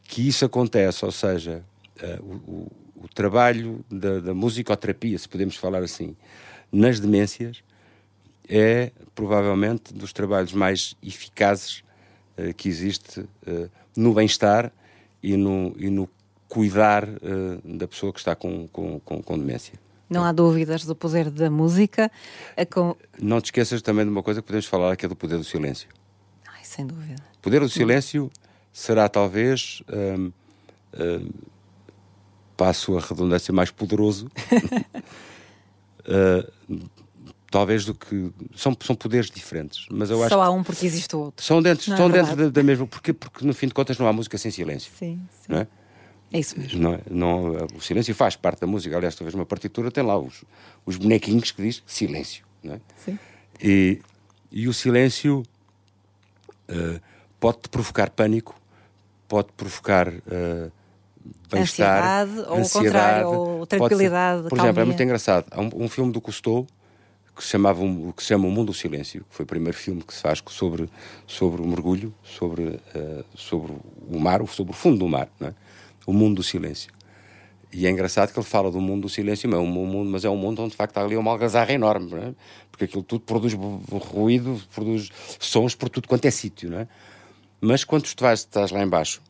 que 0.09 0.27
isso 0.27 0.45
acontece, 0.45 1.05
ou 1.05 1.13
seja, 1.13 1.63
uh, 2.03 2.25
o, 2.25 2.73
o, 2.97 3.09
trabalho 3.15 3.85
da, 3.89 4.19
da 4.19 4.35
musicoterapia, 4.35 5.17
se 5.17 5.29
podemos 5.29 5.55
falar 5.55 5.85
assim, 5.85 6.17
nas 6.73 6.99
demências, 6.99 7.63
é 8.49 8.91
provavelmente 9.15 9.95
dos 9.95 10.13
trabalhos 10.13 10.53
mais 10.53 10.97
eficazes 11.03 11.85
que 12.57 12.69
existe 12.69 13.29
no 13.95 14.15
bem-estar 14.15 14.73
e 15.23 15.37
no, 15.37 15.75
e 15.77 15.91
no 15.91 16.09
cuidar 16.49 17.07
uh, 17.07 17.77
da 17.77 17.87
pessoa 17.87 18.13
que 18.13 18.19
está 18.19 18.35
com, 18.35 18.67
com, 18.69 18.99
com, 19.01 19.23
com 19.23 19.39
demência. 19.39 19.75
Não 20.09 20.25
há 20.25 20.33
dúvidas 20.33 20.85
do 20.87 20.97
poder 20.97 21.31
da 21.31 21.51
música. 21.51 22.11
Com... 22.71 22.97
Não 23.21 23.41
te 23.41 23.47
esqueças 23.47 23.83
também 23.83 24.07
de 24.07 24.11
uma 24.11 24.23
coisa 24.23 24.41
que 24.41 24.47
podemos 24.47 24.65
falar, 24.65 24.97
que 24.97 25.05
é 25.05 25.09
do 25.09 25.15
poder 25.15 25.37
do 25.37 25.45
silêncio. 25.45 25.89
Ai, 26.47 26.65
sem 26.65 26.87
dúvida. 26.87 27.23
O 27.37 27.41
poder 27.41 27.61
do 27.61 27.69
silêncio 27.69 28.31
será 28.73 29.09
talvez, 29.09 29.83
um, 29.89 30.33
um, 30.99 31.31
passo 32.57 32.97
a 32.97 33.01
redundância, 33.01 33.53
mais 33.53 33.71
poderoso, 33.71 34.31
uh, 36.07 36.89
talvez 37.51 37.85
do 37.85 37.95
que. 37.95 38.31
São, 38.55 38.77
são 38.81 38.95
poderes 38.95 39.31
diferentes. 39.31 39.87
Mas 39.91 40.11
eu 40.11 40.19
Só 40.19 40.25
acho 40.25 40.41
há 40.41 40.51
um 40.51 40.63
porque 40.63 40.87
existe 40.87 41.15
o 41.17 41.21
outro. 41.21 41.45
São 41.45 41.63
dentro, 41.63 41.91
estão 41.91 42.09
é 42.09 42.13
dentro 42.13 42.37
da, 42.37 42.49
da, 42.49 42.63
mesma. 42.63 42.87
Porque, 42.87 43.13
porque 43.13 43.45
no 43.45 43.55
fim 43.55 43.69
de 43.69 43.75
contas 43.75 43.99
não 43.99 44.07
há 44.07 44.13
música 44.13 44.37
sem 44.39 44.51
silêncio. 44.51 44.93
Sim, 44.99 45.21
sim. 45.31 45.53
Não 45.53 45.59
é? 45.59 45.67
É 46.33 46.39
isso 46.39 46.59
mesmo. 46.59 46.81
Não, 46.81 46.95
é? 46.95 47.01
não, 47.11 47.53
o 47.75 47.81
silêncio 47.81 48.15
faz 48.15 48.37
parte 48.37 48.61
da 48.61 48.67
música. 48.67 48.95
Aliás, 48.97 49.15
talvez 49.15 49.35
uma 49.35 49.47
partitura 49.47 49.91
tem 49.91 50.05
lá 50.05 50.19
os, 50.19 50.45
os 50.85 50.97
bonequinhos 50.97 51.51
que 51.51 51.63
diz 51.63 51.83
silêncio. 51.87 52.45
Não 52.63 52.75
é? 52.75 52.81
Sim. 53.03 53.19
E, 53.63 54.01
e 54.53 54.69
o 54.69 54.75
silêncio 54.75 55.43
uh, 56.69 57.01
pode-te 57.41 57.69
provocar 57.71 58.11
pânico, 58.11 58.58
pode 59.29 59.49
provocar 59.57 60.09
uh, 60.09 60.73
bem-estar, 61.51 62.27
ansiedade, 62.27 62.39
ou 62.49 62.61
o 62.61 62.71
contrário, 62.71 63.29
ou 63.29 63.67
tranquilidade. 63.67 64.43
Ser, 64.43 64.49
por 64.49 64.59
exemplo, 64.59 64.81
é 64.81 64.85
muito 64.85 65.03
engraçado. 65.03 65.47
Há 65.51 65.61
um, 65.61 65.71
um 65.75 65.89
filme 65.89 66.13
do 66.13 66.21
Cousteau 66.21 66.67
que 67.37 67.45
se, 67.45 67.51
chamava, 67.51 67.81
que 68.17 68.23
se 68.23 68.31
chama 68.31 68.49
O 68.49 68.51
Mundo 68.51 68.69
do 68.69 68.75
Silêncio, 68.75 69.25
que 69.29 69.35
foi 69.35 69.45
o 69.45 69.47
primeiro 69.47 69.77
filme 69.77 70.03
que 70.03 70.13
se 70.13 70.21
faz 70.21 70.43
sobre, 70.49 70.89
sobre 71.25 71.63
o 71.63 71.67
mergulho, 71.67 72.13
sobre, 72.25 72.65
uh, 72.65 73.25
sobre 73.37 73.73
o 74.11 74.19
mar, 74.19 74.45
sobre 74.49 74.73
o 74.73 74.75
fundo 74.75 74.99
do 74.99 75.09
mar, 75.09 75.29
é? 75.41 75.53
o 76.05 76.13
mundo 76.13 76.37
do 76.37 76.43
silêncio. 76.43 76.91
E 77.73 77.87
é 77.87 77.91
engraçado 77.91 78.33
que 78.33 78.39
ele 78.39 78.47
fala 78.47 78.71
do 78.71 78.81
mundo 78.81 79.03
do 79.03 79.09
silêncio, 79.09 79.49
mas 79.49 79.59
é 79.59 79.63
um 79.63 79.67
mundo, 79.67 80.11
mas 80.11 80.25
é 80.25 80.31
um 80.31 80.37
mundo 80.37 80.63
onde 80.63 80.71
de 80.71 80.77
facto 80.77 80.97
há 80.97 81.03
ali 81.05 81.17
uma 81.17 81.31
algazarra 81.31 81.73
enorme, 81.73 82.13
é? 82.15 82.35
porque 82.73 82.87
aquilo 82.87 83.03
tudo 83.03 83.21
produz 83.21 83.53
ruído, 83.53 84.61
produz 84.75 85.11
sons 85.39 85.75
por 85.75 85.89
tudo 85.89 86.09
quanto 86.09 86.25
é 86.25 86.31
sítio. 86.31 86.71
Não 86.71 86.81
é? 86.81 86.89
Mas 87.61 87.85
quando 87.85 88.05
tu 88.05 88.23
vais, 88.23 88.41
estás 88.41 88.71
lá 88.71 88.83
embaixo, 88.83 89.21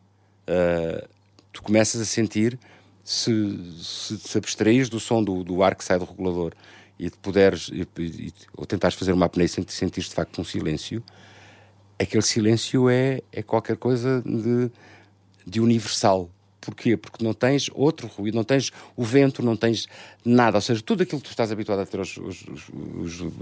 uh, 0.48 1.08
tu 1.52 1.62
começas 1.62 2.00
a 2.00 2.04
sentir, 2.04 2.58
se, 3.02 3.32
se, 3.82 4.18
se 4.18 4.38
abstraís 4.38 4.88
do 4.88 5.00
som 5.00 5.24
do, 5.24 5.42
do 5.42 5.62
ar 5.62 5.74
que 5.74 5.84
sai 5.84 5.98
do 5.98 6.04
regulador 6.04 6.52
e 6.98 7.10
puderes, 7.10 7.70
e, 7.72 7.86
e, 7.98 8.32
ou 8.56 8.66
tentares 8.66 8.96
fazer 8.96 9.12
uma 9.12 9.26
apneia 9.26 9.46
e 9.46 9.72
sentir 9.72 10.02
de 10.02 10.10
facto 10.10 10.40
um 10.40 10.44
silêncio, 10.44 11.02
aquele 11.98 12.22
silêncio 12.22 12.90
é, 12.90 13.22
é 13.32 13.42
qualquer 13.42 13.76
coisa 13.76 14.22
de, 14.22 14.70
de 15.46 15.60
universal. 15.60 16.28
Porquê? 16.60 16.96
Porque 16.96 17.24
não 17.24 17.32
tens 17.32 17.70
outro 17.72 18.08
ruído, 18.08 18.34
não 18.34 18.44
tens 18.44 18.70
o 18.94 19.04
vento, 19.04 19.42
não 19.42 19.56
tens 19.56 19.88
nada. 20.22 20.58
Ou 20.58 20.60
seja, 20.60 20.82
tudo 20.82 21.02
aquilo 21.02 21.20
que 21.20 21.28
tu 21.28 21.30
estás 21.30 21.50
habituado 21.50 21.80
a 21.80 21.86
ter, 21.86 21.98
os, 21.98 22.16
os, 22.18 22.44
os, 22.46 23.20
os 23.22 23.32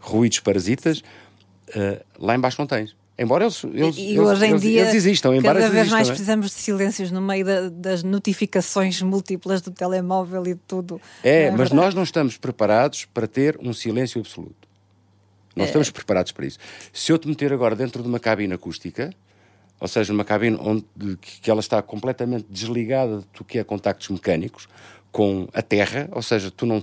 ruídos 0.00 0.40
parasitas, 0.40 0.98
uh, 0.98 2.04
lá 2.18 2.34
embaixo 2.34 2.56
não 2.58 2.66
tens. 2.66 2.96
Embora 3.22 3.44
eles, 3.44 3.62
eles, 3.62 3.96
e, 3.96 4.18
hoje 4.18 4.44
em 4.44 4.50
eles, 4.50 4.62
dia, 4.62 4.80
eles 4.80 4.94
existam, 4.94 5.40
cada 5.40 5.60
vez 5.60 5.74
existam, 5.74 5.94
mais 5.94 6.08
é? 6.08 6.10
precisamos 6.10 6.46
de 6.46 6.52
silêncios 6.54 7.12
no 7.12 7.20
meio 7.20 7.46
da, 7.46 7.68
das 7.68 8.02
notificações 8.02 9.00
múltiplas 9.00 9.60
do 9.60 9.70
telemóvel 9.70 10.44
e 10.48 10.54
de 10.54 10.60
tudo. 10.66 11.00
É, 11.22 11.44
é 11.44 11.50
mas 11.50 11.58
verdade? 11.58 11.74
nós 11.76 11.94
não 11.94 12.02
estamos 12.02 12.36
preparados 12.36 13.04
para 13.04 13.28
ter 13.28 13.56
um 13.62 13.72
silêncio 13.72 14.20
absoluto. 14.20 14.68
Nós 15.54 15.66
é. 15.66 15.68
estamos 15.68 15.88
preparados 15.90 16.32
para 16.32 16.46
isso. 16.46 16.58
Se 16.92 17.12
eu 17.12 17.18
te 17.18 17.28
meter 17.28 17.52
agora 17.52 17.76
dentro 17.76 18.02
de 18.02 18.08
uma 18.08 18.18
cabine 18.18 18.54
acústica, 18.54 19.14
ou 19.78 19.86
seja, 19.86 20.12
numa 20.12 20.24
cabine 20.24 20.58
onde 20.60 20.84
que 21.20 21.48
ela 21.48 21.60
está 21.60 21.80
completamente 21.80 22.46
desligada 22.50 23.18
de 23.18 23.26
tudo 23.26 23.46
que 23.46 23.58
é 23.58 23.62
contactos 23.62 24.08
mecânicos 24.08 24.68
com 25.12 25.46
a 25.54 25.62
terra, 25.62 26.08
ou 26.10 26.22
seja, 26.22 26.50
tu 26.50 26.66
não 26.66 26.82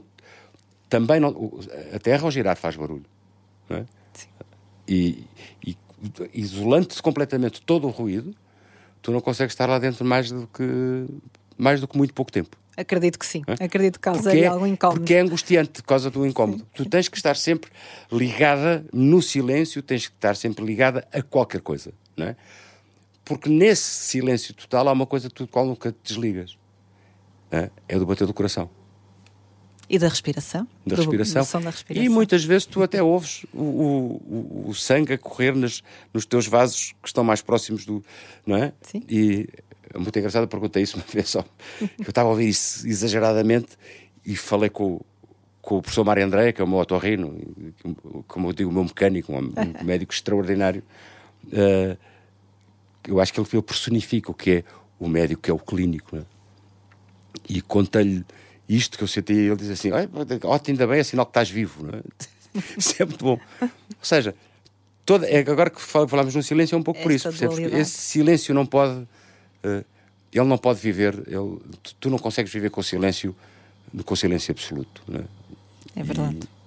também 0.88 1.19
não 1.19 1.52
a 1.93 1.99
terra 1.99 2.23
ao 2.23 2.32
girar 2.32 2.56
faz 2.56 2.78
barulho, 2.78 3.06
não 3.69 3.78
é? 3.78 3.86
Sim. 4.13 4.28
E, 4.88 5.23
e 5.67 5.78
isolando-se 6.33 7.01
completamente 7.01 7.62
todo 7.62 7.88
o 7.88 7.89
ruído, 7.89 8.33
tu 9.01 9.12
não 9.12 9.21
consegues 9.21 9.53
estar 9.53 9.67
lá 9.67 9.79
dentro 9.79 10.05
mais 10.05 10.31
do 10.31 10.47
que 10.47 11.05
mais 11.57 11.81
do 11.81 11.88
que 11.88 11.97
muito 11.97 12.13
pouco 12.13 12.31
tempo. 12.31 12.57
Acredito 12.77 13.19
que 13.19 13.25
sim. 13.25 13.41
É? 13.45 13.65
Acredito 13.65 13.95
que 13.95 14.03
causaria 14.03 14.45
é, 14.45 14.47
algum 14.47 14.65
incómodo. 14.65 15.01
Porque 15.01 15.13
é 15.13 15.19
angustiante 15.19 15.81
por 15.81 15.83
causa 15.83 16.09
do 16.09 16.25
incómodo. 16.25 16.59
Sim. 16.59 16.67
Tu 16.73 16.85
tens 16.85 17.09
que 17.09 17.17
estar 17.17 17.35
sempre 17.35 17.69
ligada 18.09 18.85
no 18.93 19.21
silêncio, 19.21 19.83
tens 19.83 20.07
que 20.07 20.15
estar 20.15 20.35
sempre 20.38 20.63
ligada 20.63 21.05
a 21.12 21.21
qualquer 21.21 21.59
coisa, 21.59 21.91
não 22.15 22.27
é? 22.27 22.38
Porque 23.25 23.49
nesse 23.49 23.83
silêncio 23.83 24.53
total 24.53 24.88
há 24.88 24.93
uma 24.93 25.05
coisa 25.05 25.27
do 25.27 25.47
qual 25.47 25.65
nunca 25.65 25.91
te 25.91 25.97
desligas. 26.03 26.57
É? 27.51 27.69
é 27.88 27.99
do 27.99 28.05
bater 28.05 28.25
do 28.25 28.33
coração. 28.33 28.69
E 29.89 29.97
da 29.97 30.08
respiração? 30.08 30.67
Da 30.86 30.95
do, 30.95 31.02
respiração. 31.02 31.60
Do 31.60 31.63
da 31.63 31.71
respiração. 31.71 32.06
E 32.06 32.10
muitas 32.10 32.43
vezes 32.43 32.67
tu 32.67 32.84
até 32.84 33.02
ouves 33.02 33.43
o, 33.52 33.63
o, 33.63 34.65
o, 34.67 34.75
sangue 34.75 35.13
a 35.13 35.17
correr 35.17 35.56
nas, 35.56 35.82
nos 36.13 36.25
teus 36.25 36.45
vasos 36.45 36.93
que 37.02 37.08
estão 37.08 37.23
mais 37.23 37.41
próximos 37.41 37.86
do. 37.86 38.04
Não 38.45 38.56
é? 38.56 38.71
Sim. 38.84 39.02
E 39.10 39.49
é 39.91 39.97
muito 39.97 40.17
engraçado, 40.19 40.43
eu 40.43 40.47
perguntei 40.47 40.84
isso 40.84 40.95
uma 40.95 41.06
vez 41.12 41.30
só. 41.30 41.43
Eu 41.82 42.10
estava 42.10 42.30
a 42.30 42.32
ouvir 42.32 42.49
isso 42.49 42.88
exageradamente 42.88 43.69
e 44.23 44.36
falei 44.36 44.69
com, 44.69 45.02
com 45.60 45.78
o 45.78 45.82
professor 45.82 46.04
Mário 46.04 46.23
André, 46.23 46.52
que 46.52 46.62
é 46.62 46.63
o 46.63 46.67
meu 46.67 46.78
otorrino, 46.78 47.36
como 48.28 48.49
eu 48.49 48.54
digo, 48.54 48.69
o 48.69 48.73
meu 48.73 48.84
mecânico, 48.84 49.34
um, 49.34 49.38
um 49.38 49.52
médico 49.84 50.13
extraordinário. 50.13 50.84
Uh, 51.45 51.97
eu 53.08 53.19
acho 53.19 53.34
que 53.34 53.39
ele, 53.39 53.47
ele 53.52 53.62
personifica 53.63 54.30
o 54.30 54.36
que 54.36 54.52
é 54.52 54.63
o 54.99 55.08
médico, 55.08 55.41
que 55.41 55.49
é 55.49 55.54
o 55.54 55.58
clínico. 55.58 56.17
É? 56.17 56.21
E 57.47 57.62
conta-lhe 57.62 58.23
isto 58.69 58.97
que 58.97 59.03
eu 59.03 59.08
senti, 59.08 59.34
ele 59.34 59.55
diz 59.55 59.71
assim: 59.71 59.91
ótimo, 59.91 60.45
ainda 60.67 60.88
bem, 60.88 60.99
é 60.99 61.03
sinal 61.03 61.25
que 61.25 61.32
estás 61.32 61.49
vivo. 61.49 61.84
Não 61.84 61.97
é? 61.97 62.01
Isso 62.77 63.01
é 63.01 63.05
muito 63.05 63.25
bom. 63.25 63.39
Ou 63.62 63.69
seja, 63.99 64.36
toda, 65.03 65.27
é, 65.27 65.39
agora 65.39 65.71
que 65.71 65.82
falamos 65.82 66.36
no 66.36 66.43
silêncio 66.43 66.75
é 66.75 66.77
um 66.77 66.84
pouco 66.84 66.99
Esta 66.99 67.10
por 67.10 67.15
isso, 67.15 67.29
percebes? 67.29 67.73
Esse 67.73 67.97
silêncio 67.97 68.53
não 68.53 68.65
pode. 68.65 69.08
Uh, 69.63 69.84
ele 70.32 70.45
não 70.45 70.58
pode 70.60 70.79
viver, 70.79 71.15
ele, 71.25 71.60
tu, 71.82 71.95
tu, 71.99 72.10
não 72.10 72.19
consegues 72.19 72.53
viver 72.53 72.69
com 72.69 72.82
o 72.82 72.84
silêncio, 72.84 73.36
com 74.05 74.13
o 74.13 74.17
silêncio 74.17 74.51
absoluto. 74.51 75.01
Não 75.08 75.21
é? 75.21 75.23
é 75.95 76.03
verdade. 76.03 76.38
E, 76.38 76.59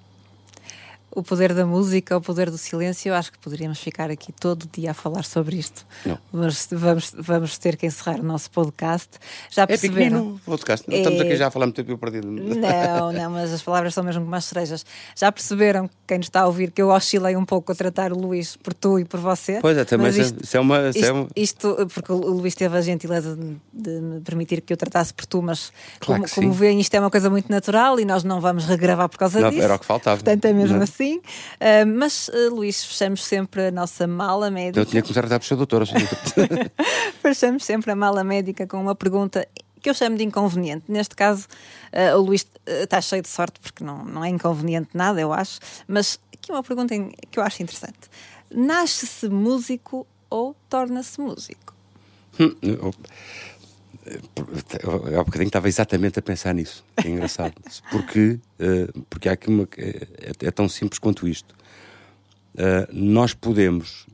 o 1.14 1.22
poder 1.22 1.52
da 1.52 1.66
música, 1.66 2.16
o 2.16 2.20
poder 2.20 2.50
do 2.50 2.56
silêncio, 2.56 3.10
eu 3.10 3.14
acho 3.14 3.30
que 3.30 3.38
poderíamos 3.38 3.78
ficar 3.78 4.10
aqui 4.10 4.32
todo 4.32 4.66
dia 4.72 4.92
a 4.92 4.94
falar 4.94 5.24
sobre 5.24 5.56
isto. 5.56 5.86
Não. 6.06 6.18
Mas 6.32 6.68
vamos, 6.72 7.12
vamos 7.16 7.58
ter 7.58 7.76
que 7.76 7.86
encerrar 7.86 8.18
o 8.18 8.22
nosso 8.22 8.50
podcast. 8.50 9.10
Já 9.50 9.62
é 9.62 9.66
perceberam? 9.66 10.40
É 10.42 10.44
podcast. 10.46 10.86
É... 10.90 10.98
Estamos 10.98 11.20
aqui 11.20 11.36
já 11.36 11.48
a 11.48 11.50
falar 11.50 11.66
muito 11.66 11.84
tempo 11.84 11.98
perdido. 11.98 12.26
Não, 12.28 13.12
não, 13.12 13.30
mas 13.30 13.52
as 13.52 13.62
palavras 13.62 13.92
são 13.92 14.02
mesmo 14.02 14.22
como 14.22 14.34
as 14.34 14.44
cerejas. 14.46 14.86
Já 15.14 15.30
perceberam, 15.30 15.88
quem 16.06 16.16
nos 16.16 16.28
está 16.28 16.40
a 16.40 16.46
ouvir, 16.46 16.70
que 16.70 16.80
eu 16.80 16.88
oscilei 16.88 17.36
um 17.36 17.44
pouco 17.44 17.72
a 17.72 17.74
tratar 17.74 18.12
o 18.12 18.18
Luís 18.18 18.56
por 18.56 18.72
tu 18.72 18.98
e 18.98 19.04
por 19.04 19.20
você? 19.20 19.58
Pois 19.60 19.76
é, 19.76 19.84
também 19.84 20.08
isto, 20.08 20.42
isso 20.42 20.56
é 20.56 20.60
uma... 20.60 20.88
Isto, 20.88 21.04
é 21.04 21.12
uma... 21.12 21.28
isto, 21.36 21.88
porque 21.92 22.12
o 22.12 22.16
Luís 22.16 22.54
teve 22.54 22.76
a 22.76 22.80
gentileza 22.80 23.36
de, 23.36 23.56
de, 23.72 24.00
me 24.00 24.20
permitir 24.20 24.62
que 24.62 24.72
eu 24.72 24.76
tratasse 24.78 25.12
por 25.12 25.26
tu, 25.26 25.42
mas 25.42 25.72
claro 26.00 26.22
como, 26.22 26.34
como 26.34 26.52
veem, 26.52 26.80
isto 26.80 26.94
é 26.94 27.00
uma 27.00 27.10
coisa 27.10 27.28
muito 27.28 27.50
natural 27.50 28.00
e 28.00 28.04
nós 28.06 28.24
não 28.24 28.40
vamos 28.40 28.64
regravar 28.64 29.10
por 29.10 29.18
causa 29.18 29.40
não, 29.40 29.50
disso. 29.50 29.62
Era 29.62 29.74
o 29.74 29.78
que 29.78 29.84
faltava. 29.84 30.16
Portanto, 30.16 30.44
é 30.46 30.52
mesmo 30.54 30.76
não. 30.76 30.84
assim. 30.84 31.01
Uh, 31.10 31.86
mas, 31.86 32.28
uh, 32.28 32.54
Luís, 32.54 32.84
fechamos 32.84 33.24
sempre 33.24 33.66
a 33.66 33.70
nossa 33.70 34.06
mala 34.06 34.50
médica. 34.50 34.80
Eu 34.80 34.86
tinha 34.86 35.02
que 35.02 35.12
começar 35.12 35.34
a 35.34 35.40
ser 35.40 35.56
doutora. 35.56 35.84
fechamos 37.22 37.64
sempre 37.64 37.90
a 37.90 37.96
mala 37.96 38.22
médica 38.22 38.66
com 38.66 38.80
uma 38.80 38.94
pergunta 38.94 39.46
que 39.80 39.90
eu 39.90 39.94
chamo 39.94 40.16
de 40.16 40.24
inconveniente. 40.24 40.84
Neste 40.88 41.14
caso, 41.14 41.46
uh, 41.92 42.16
o 42.18 42.22
Luís 42.22 42.46
está 42.66 43.00
cheio 43.00 43.22
de 43.22 43.28
sorte 43.28 43.58
porque 43.60 43.82
não, 43.82 44.04
não 44.04 44.24
é 44.24 44.28
inconveniente 44.28 44.90
nada, 44.94 45.20
eu 45.20 45.32
acho. 45.32 45.58
Mas 45.88 46.18
aqui 46.32 46.52
uma 46.52 46.62
pergunta 46.62 46.94
que 47.30 47.38
eu 47.38 47.42
acho 47.42 47.62
interessante: 47.62 48.08
nasce-se 48.50 49.28
músico 49.28 50.06
ou 50.30 50.56
torna-se 50.68 51.20
músico? 51.20 51.74
Há 54.04 55.22
bocadinho 55.24 55.46
estava 55.46 55.68
exatamente 55.68 56.18
a 56.18 56.22
pensar 56.22 56.54
nisso. 56.54 56.84
É 56.96 57.08
engraçado. 57.08 57.54
porque, 57.90 58.40
uh, 58.58 59.02
porque 59.08 59.28
há 59.28 59.32
aqui 59.32 59.48
uma, 59.48 59.68
é, 59.76 60.32
é, 60.40 60.50
tão 60.50 60.68
simples 60.68 60.98
quanto 60.98 61.28
isto. 61.28 61.54
Uh, 62.54 62.92
nós 62.92 63.32
podemos. 63.32 64.06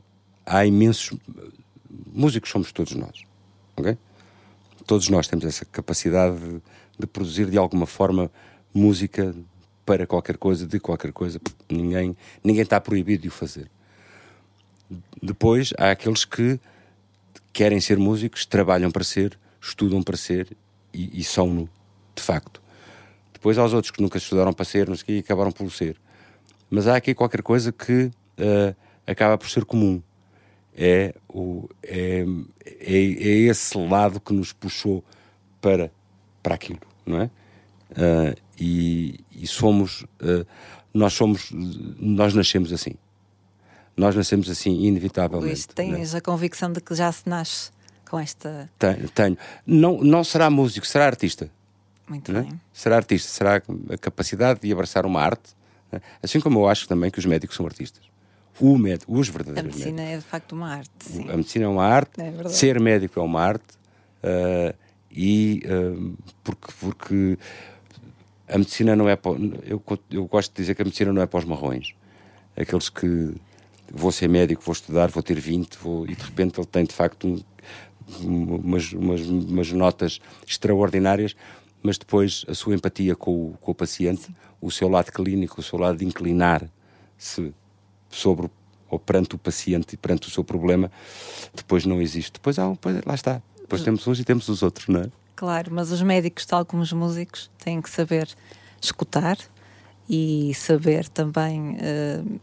Há 0.45 0.65
imensos. 0.65 1.17
Músicos 2.13 2.51
somos 2.51 2.71
todos 2.71 2.93
nós. 2.93 3.23
Ok? 3.75 3.97
Todos 4.85 5.09
nós 5.09 5.27
temos 5.27 5.45
essa 5.45 5.65
capacidade 5.65 6.37
de, 6.37 6.61
de 6.99 7.07
produzir 7.07 7.49
de 7.49 7.57
alguma 7.57 7.85
forma 7.85 8.31
música 8.73 9.35
para 9.85 10.05
qualquer 10.05 10.37
coisa, 10.37 10.67
de 10.67 10.79
qualquer 10.79 11.11
coisa. 11.11 11.41
Ninguém, 11.67 12.15
ninguém 12.43 12.61
está 12.61 12.79
proibido 12.79 13.23
de 13.23 13.27
o 13.27 13.31
fazer. 13.31 13.69
Depois 15.21 15.73
há 15.77 15.91
aqueles 15.91 16.25
que 16.25 16.59
querem 17.51 17.79
ser 17.79 17.97
músicos, 17.97 18.45
trabalham 18.45 18.91
para 18.91 19.03
ser 19.03 19.37
estudam 19.61 20.01
para 20.01 20.17
ser 20.17 20.55
e, 20.93 21.19
e 21.19 21.23
são-no, 21.23 21.69
de 22.15 22.21
facto. 22.21 22.61
Depois 23.33 23.57
há 23.57 23.63
os 23.63 23.73
outros 23.73 23.91
que 23.91 24.01
nunca 24.01 24.17
estudaram 24.17 24.51
para 24.51 24.65
ser, 24.65 24.89
não 24.89 24.95
sei 24.95 25.03
o 25.03 25.05
quê, 25.05 25.13
e 25.13 25.19
acabaram 25.19 25.51
por 25.51 25.71
ser. 25.71 25.95
Mas 26.69 26.87
há 26.87 26.95
aqui 26.95 27.13
qualquer 27.13 27.41
coisa 27.41 27.71
que 27.71 28.03
uh, 28.03 28.75
acaba 29.07 29.37
por 29.37 29.49
ser 29.49 29.65
comum. 29.65 30.01
É, 30.75 31.15
o, 31.27 31.67
é, 31.83 32.23
é, 32.65 32.95
é, 32.95 33.29
esse 33.49 33.77
lado 33.77 34.19
que 34.19 34.33
nos 34.33 34.53
puxou 34.53 35.03
para, 35.59 35.91
para 36.43 36.55
aquilo, 36.55 36.79
não 37.05 37.21
é? 37.21 37.25
Uh, 37.91 38.35
e, 38.59 39.19
e, 39.31 39.47
somos, 39.47 40.03
uh, 40.21 40.45
nós 40.93 41.13
somos, 41.13 41.49
nós 41.51 42.33
nascemos 42.33 42.71
assim. 42.71 42.93
Nós 43.97 44.15
nascemos 44.15 44.49
assim, 44.49 44.83
inevitavelmente. 44.85 45.47
Luís, 45.47 45.65
tens 45.65 46.13
é? 46.13 46.17
a 46.17 46.21
convicção 46.21 46.71
de 46.71 46.79
que 46.79 46.93
já 46.93 47.11
se 47.11 47.27
nasce 47.27 47.71
com 48.09 48.19
esta. 48.19 48.69
Tenho, 48.77 49.09
tenho. 49.09 49.37
Não, 49.65 49.99
não 50.01 50.23
será 50.23 50.49
músico, 50.49 50.85
será 50.85 51.05
artista. 51.05 51.49
Muito 52.07 52.31
é? 52.31 52.41
bem. 52.41 52.61
Será 52.73 52.95
artista, 52.95 53.29
será 53.29 53.55
a 53.55 53.97
capacidade 53.97 54.61
de 54.61 54.71
abraçar 54.71 55.05
uma 55.05 55.21
arte. 55.21 55.55
É? 55.91 56.01
Assim 56.23 56.39
como 56.39 56.59
eu 56.59 56.67
acho 56.67 56.87
também 56.87 57.11
que 57.11 57.19
os 57.19 57.25
médicos 57.25 57.55
são 57.55 57.65
artistas. 57.65 58.03
O 58.59 58.77
médico, 58.77 59.17
os 59.17 59.29
verdadeiros 59.29 59.73
A 59.73 59.77
medicina 59.77 60.01
médicos. 60.01 60.13
é 60.13 60.17
de 60.17 60.25
facto 60.25 60.51
uma 60.53 60.69
arte. 60.69 60.91
Sim. 60.99 61.29
A 61.29 61.37
medicina 61.37 61.65
é 61.65 61.67
uma 61.67 61.85
arte, 61.85 62.21
é 62.21 62.49
ser 62.49 62.79
médico 62.79 63.19
é 63.19 63.23
uma 63.23 63.41
arte. 63.41 63.77
Uh, 64.23 64.75
e 65.11 65.63
uh, 65.65 66.17
porque, 66.43 66.73
porque 66.79 67.37
a 68.47 68.57
medicina 68.57 68.95
não 68.95 69.07
é. 69.07 69.15
Para, 69.15 69.31
eu, 69.63 69.81
eu 70.11 70.25
gosto 70.25 70.51
de 70.51 70.61
dizer 70.61 70.75
que 70.75 70.81
a 70.81 70.85
medicina 70.85 71.13
não 71.13 71.21
é 71.21 71.25
para 71.25 71.39
os 71.39 71.45
marrões. 71.45 71.93
Aqueles 72.57 72.89
que 72.89 73.33
vou 73.91 74.11
ser 74.11 74.27
médico, 74.27 74.61
vou 74.63 74.73
estudar, 74.73 75.09
vou 75.09 75.23
ter 75.23 75.39
20, 75.39 75.77
vou, 75.77 76.05
e 76.05 76.15
de 76.15 76.23
repente 76.23 76.59
ele 76.59 76.67
tem 76.67 76.83
de 76.83 76.93
facto 76.93 77.27
um, 77.27 77.39
umas, 78.21 78.91
umas, 78.93 79.21
umas 79.21 79.71
notas 79.71 80.19
extraordinárias, 80.47 81.35
mas 81.81 81.97
depois 81.97 82.45
a 82.47 82.53
sua 82.53 82.75
empatia 82.75 83.15
com 83.15 83.31
o, 83.31 83.57
com 83.59 83.71
o 83.71 83.75
paciente, 83.75 84.23
Sim. 84.23 84.35
o 84.61 84.69
seu 84.69 84.89
lado 84.89 85.11
clínico, 85.11 85.59
o 85.59 85.63
seu 85.63 85.79
lado 85.79 85.97
de 85.97 86.05
inclinar-se 86.05 87.53
sobre 88.09 88.49
ou 88.89 88.97
perante 88.97 89.35
o 89.35 89.37
paciente 89.37 89.93
e 89.93 89.97
perante 89.97 90.27
o 90.27 90.31
seu 90.31 90.43
problema, 90.43 90.91
depois 91.53 91.85
não 91.85 92.01
existe. 92.01 92.33
Depois 92.33 92.57
há 92.57 92.67
um, 92.67 92.77
lá 93.05 93.13
está. 93.13 93.41
Depois 93.59 93.83
temos 93.83 94.05
uns 94.07 94.19
e 94.19 94.23
temos 94.23 94.49
os 94.49 94.63
outros, 94.63 94.87
não 94.87 95.01
é? 95.01 95.11
Claro, 95.35 95.71
mas 95.71 95.91
os 95.91 96.01
médicos, 96.01 96.45
tal 96.45 96.65
como 96.65 96.81
os 96.81 96.91
músicos, 96.91 97.51
têm 97.63 97.81
que 97.81 97.89
saber 97.89 98.27
escutar 98.81 99.37
e 100.09 100.53
saber 100.55 101.07
também 101.07 101.77
uh, 101.77 102.39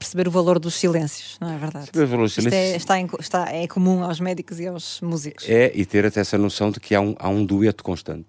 perceber 0.00 0.26
o 0.26 0.30
valor 0.30 0.58
dos 0.58 0.74
silêncios, 0.74 1.36
não 1.38 1.52
é 1.52 1.58
verdade? 1.58 1.86
Saber 1.86 2.04
o 2.04 2.08
valor 2.08 2.22
dos 2.22 2.32
silêncios. 2.32 2.54
É, 2.54 2.76
está, 2.76 2.98
em, 2.98 3.08
está, 3.20 3.52
é 3.52 3.68
comum 3.68 4.02
aos 4.02 4.18
médicos 4.18 4.58
e 4.58 4.66
aos 4.66 4.98
músicos. 5.02 5.46
É, 5.46 5.70
e 5.74 5.84
ter 5.84 6.06
até 6.06 6.20
essa 6.20 6.38
noção 6.38 6.70
de 6.70 6.80
que 6.80 6.94
há 6.94 7.00
um, 7.00 7.14
há 7.18 7.28
um 7.28 7.44
dueto 7.44 7.84
constante. 7.84 8.26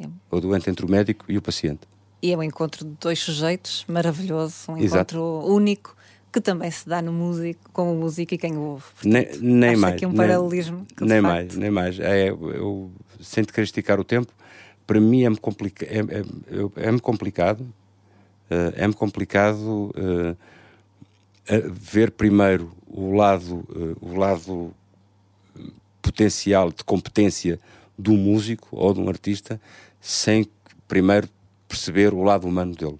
É. 0.00 0.06
O 0.28 0.40
dueto 0.40 0.68
entre 0.68 0.84
o 0.84 0.90
médico 0.90 1.24
e 1.28 1.38
o 1.38 1.42
paciente. 1.42 1.82
E 2.20 2.32
é 2.32 2.36
um 2.36 2.42
encontro 2.42 2.84
de 2.84 2.96
dois 3.00 3.20
sujeitos 3.20 3.84
maravilhoso, 3.86 4.54
um 4.68 4.76
Exato. 4.76 5.14
encontro 5.14 5.54
único 5.54 5.96
que 6.32 6.40
também 6.40 6.68
se 6.68 6.88
dá 6.88 7.00
no 7.00 7.12
músico, 7.12 7.70
com 7.72 7.92
o 7.92 7.96
músico 7.96 8.34
e 8.34 8.38
quem 8.38 8.56
o 8.56 8.60
ouve. 8.60 8.84
Portanto, 9.00 9.40
nem, 9.40 9.56
nem 9.56 9.76
mais. 9.76 9.94
Aqui 9.94 10.06
um 10.06 10.12
paralelismo. 10.12 10.84
Nem, 11.00 11.08
nem 11.10 11.20
mais, 11.20 11.56
nem 11.56 11.70
mais. 11.70 12.00
É, 12.00 12.30
eu, 12.30 12.90
sem 13.20 13.44
te 13.44 13.52
querer 13.52 13.64
esticar 13.64 14.00
o 14.00 14.04
tempo, 14.04 14.32
para 14.84 15.00
mim 15.00 15.22
é-me 15.22 15.36
complica, 15.36 15.86
é, 15.86 16.00
é, 16.00 16.88
é 16.88 16.98
complicado, 16.98 17.64
é-me 18.76 18.94
complicado 18.94 19.92
uh, 19.96 20.36
ver 21.70 22.10
primeiro 22.10 22.72
o 22.86 23.14
lado, 23.14 23.66
uh, 23.70 23.96
o 24.00 24.16
lado 24.16 24.74
potencial 26.00 26.70
de 26.70 26.84
competência 26.84 27.58
do 27.98 28.12
músico 28.12 28.68
ou 28.72 28.92
de 28.92 29.00
um 29.00 29.08
artista 29.08 29.60
sem 30.00 30.46
primeiro 30.86 31.28
perceber 31.68 32.12
o 32.12 32.22
lado 32.22 32.46
humano 32.46 32.74
dele. 32.74 32.98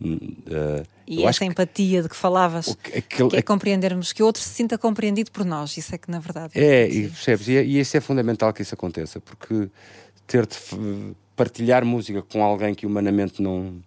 Uh, 0.00 0.84
e 1.06 1.24
essa 1.24 1.44
empatia 1.44 2.02
de 2.02 2.08
que 2.08 2.16
falavas, 2.16 2.76
que, 2.82 2.98
aquele, 2.98 3.30
que 3.30 3.36
é 3.36 3.42
compreendermos 3.42 4.12
que 4.12 4.22
o 4.22 4.26
outro 4.26 4.42
se 4.42 4.48
sinta 4.48 4.76
compreendido 4.76 5.30
por 5.30 5.44
nós, 5.44 5.76
isso 5.76 5.94
é 5.94 5.98
que 5.98 6.10
na 6.10 6.18
verdade. 6.18 6.52
É, 6.54 6.88
e 6.88 7.08
percebes? 7.08 7.48
E, 7.48 7.52
e 7.52 7.80
isso 7.80 7.96
é 7.96 8.00
fundamental 8.00 8.52
que 8.52 8.62
isso 8.62 8.74
aconteça, 8.74 9.20
porque 9.20 9.68
ter 10.26 10.46
de 10.46 10.56
partilhar 11.36 11.84
música 11.84 12.22
com 12.22 12.42
alguém 12.42 12.74
que 12.74 12.86
humanamente 12.86 13.42
não, 13.42 13.82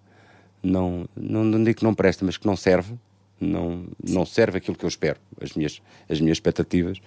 não, 0.61 1.07
não, 1.15 1.43
não 1.43 1.63
digo 1.63 1.79
que 1.79 1.83
não 1.83 1.93
presta, 1.93 2.23
mas 2.25 2.37
que 2.37 2.45
não 2.45 2.55
serve, 2.55 2.97
não, 3.39 3.85
não 4.03 4.25
serve 4.25 4.57
aquilo 4.57 4.77
que 4.77 4.85
eu 4.85 4.89
espero, 4.89 5.19
as 5.41 5.53
minhas, 5.53 5.81
as 6.09 6.19
minhas 6.19 6.37
expectativas, 6.37 6.99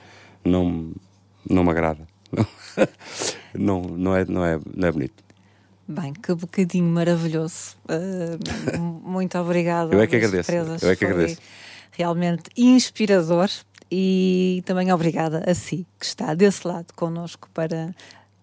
não, 0.45 0.93
não 1.49 1.65
me 1.65 1.71
agrada. 1.71 2.07
Não, 3.55 3.81
não, 3.81 4.15
é, 4.15 4.25
não, 4.27 4.45
é, 4.45 4.61
não 4.77 4.89
é 4.89 4.93
bonito. 4.93 5.25
Bem, 5.89 6.13
que 6.13 6.35
bocadinho 6.35 6.85
maravilhoso. 6.85 7.77
Uh, 7.89 8.77
muito 8.79 9.39
obrigada. 9.39 9.95
Eu 9.95 10.01
é 10.03 10.07
que 10.07 10.17
agradeço. 10.17 10.53
Eu 10.53 10.91
é 10.91 10.95
que 10.95 11.05
agradeço. 11.07 11.41
Realmente 11.91 12.51
inspirador 12.55 13.49
e 13.91 14.63
também 14.67 14.93
obrigada 14.93 15.51
a 15.51 15.55
si 15.55 15.87
que 15.99 16.05
está 16.05 16.35
desse 16.35 16.69
lado 16.69 16.93
connosco 16.95 17.49
para 17.55 17.95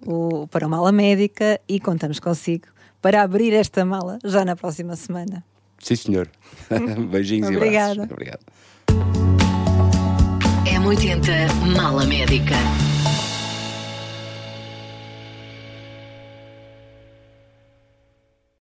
o 0.03 0.47
para 0.47 0.65
a 0.65 0.69
mala 0.69 0.91
médica 0.91 1.61
e 1.69 1.79
contamos 1.79 2.19
consigo 2.19 2.67
para 2.99 3.21
abrir 3.21 3.53
esta 3.53 3.85
mala 3.85 4.17
já 4.25 4.43
na 4.43 4.55
próxima 4.55 4.95
semana. 4.95 5.45
Sim, 5.79 5.95
senhor. 5.95 6.29
Beijinhos 7.11 7.47
Obrigada. 7.49 7.75
e 7.75 7.91
abraços. 7.91 8.11
Obrigado. 8.11 8.39
É 10.65 10.79
80 10.79 11.31
Mala 11.75 12.05
Médica. 12.05 12.55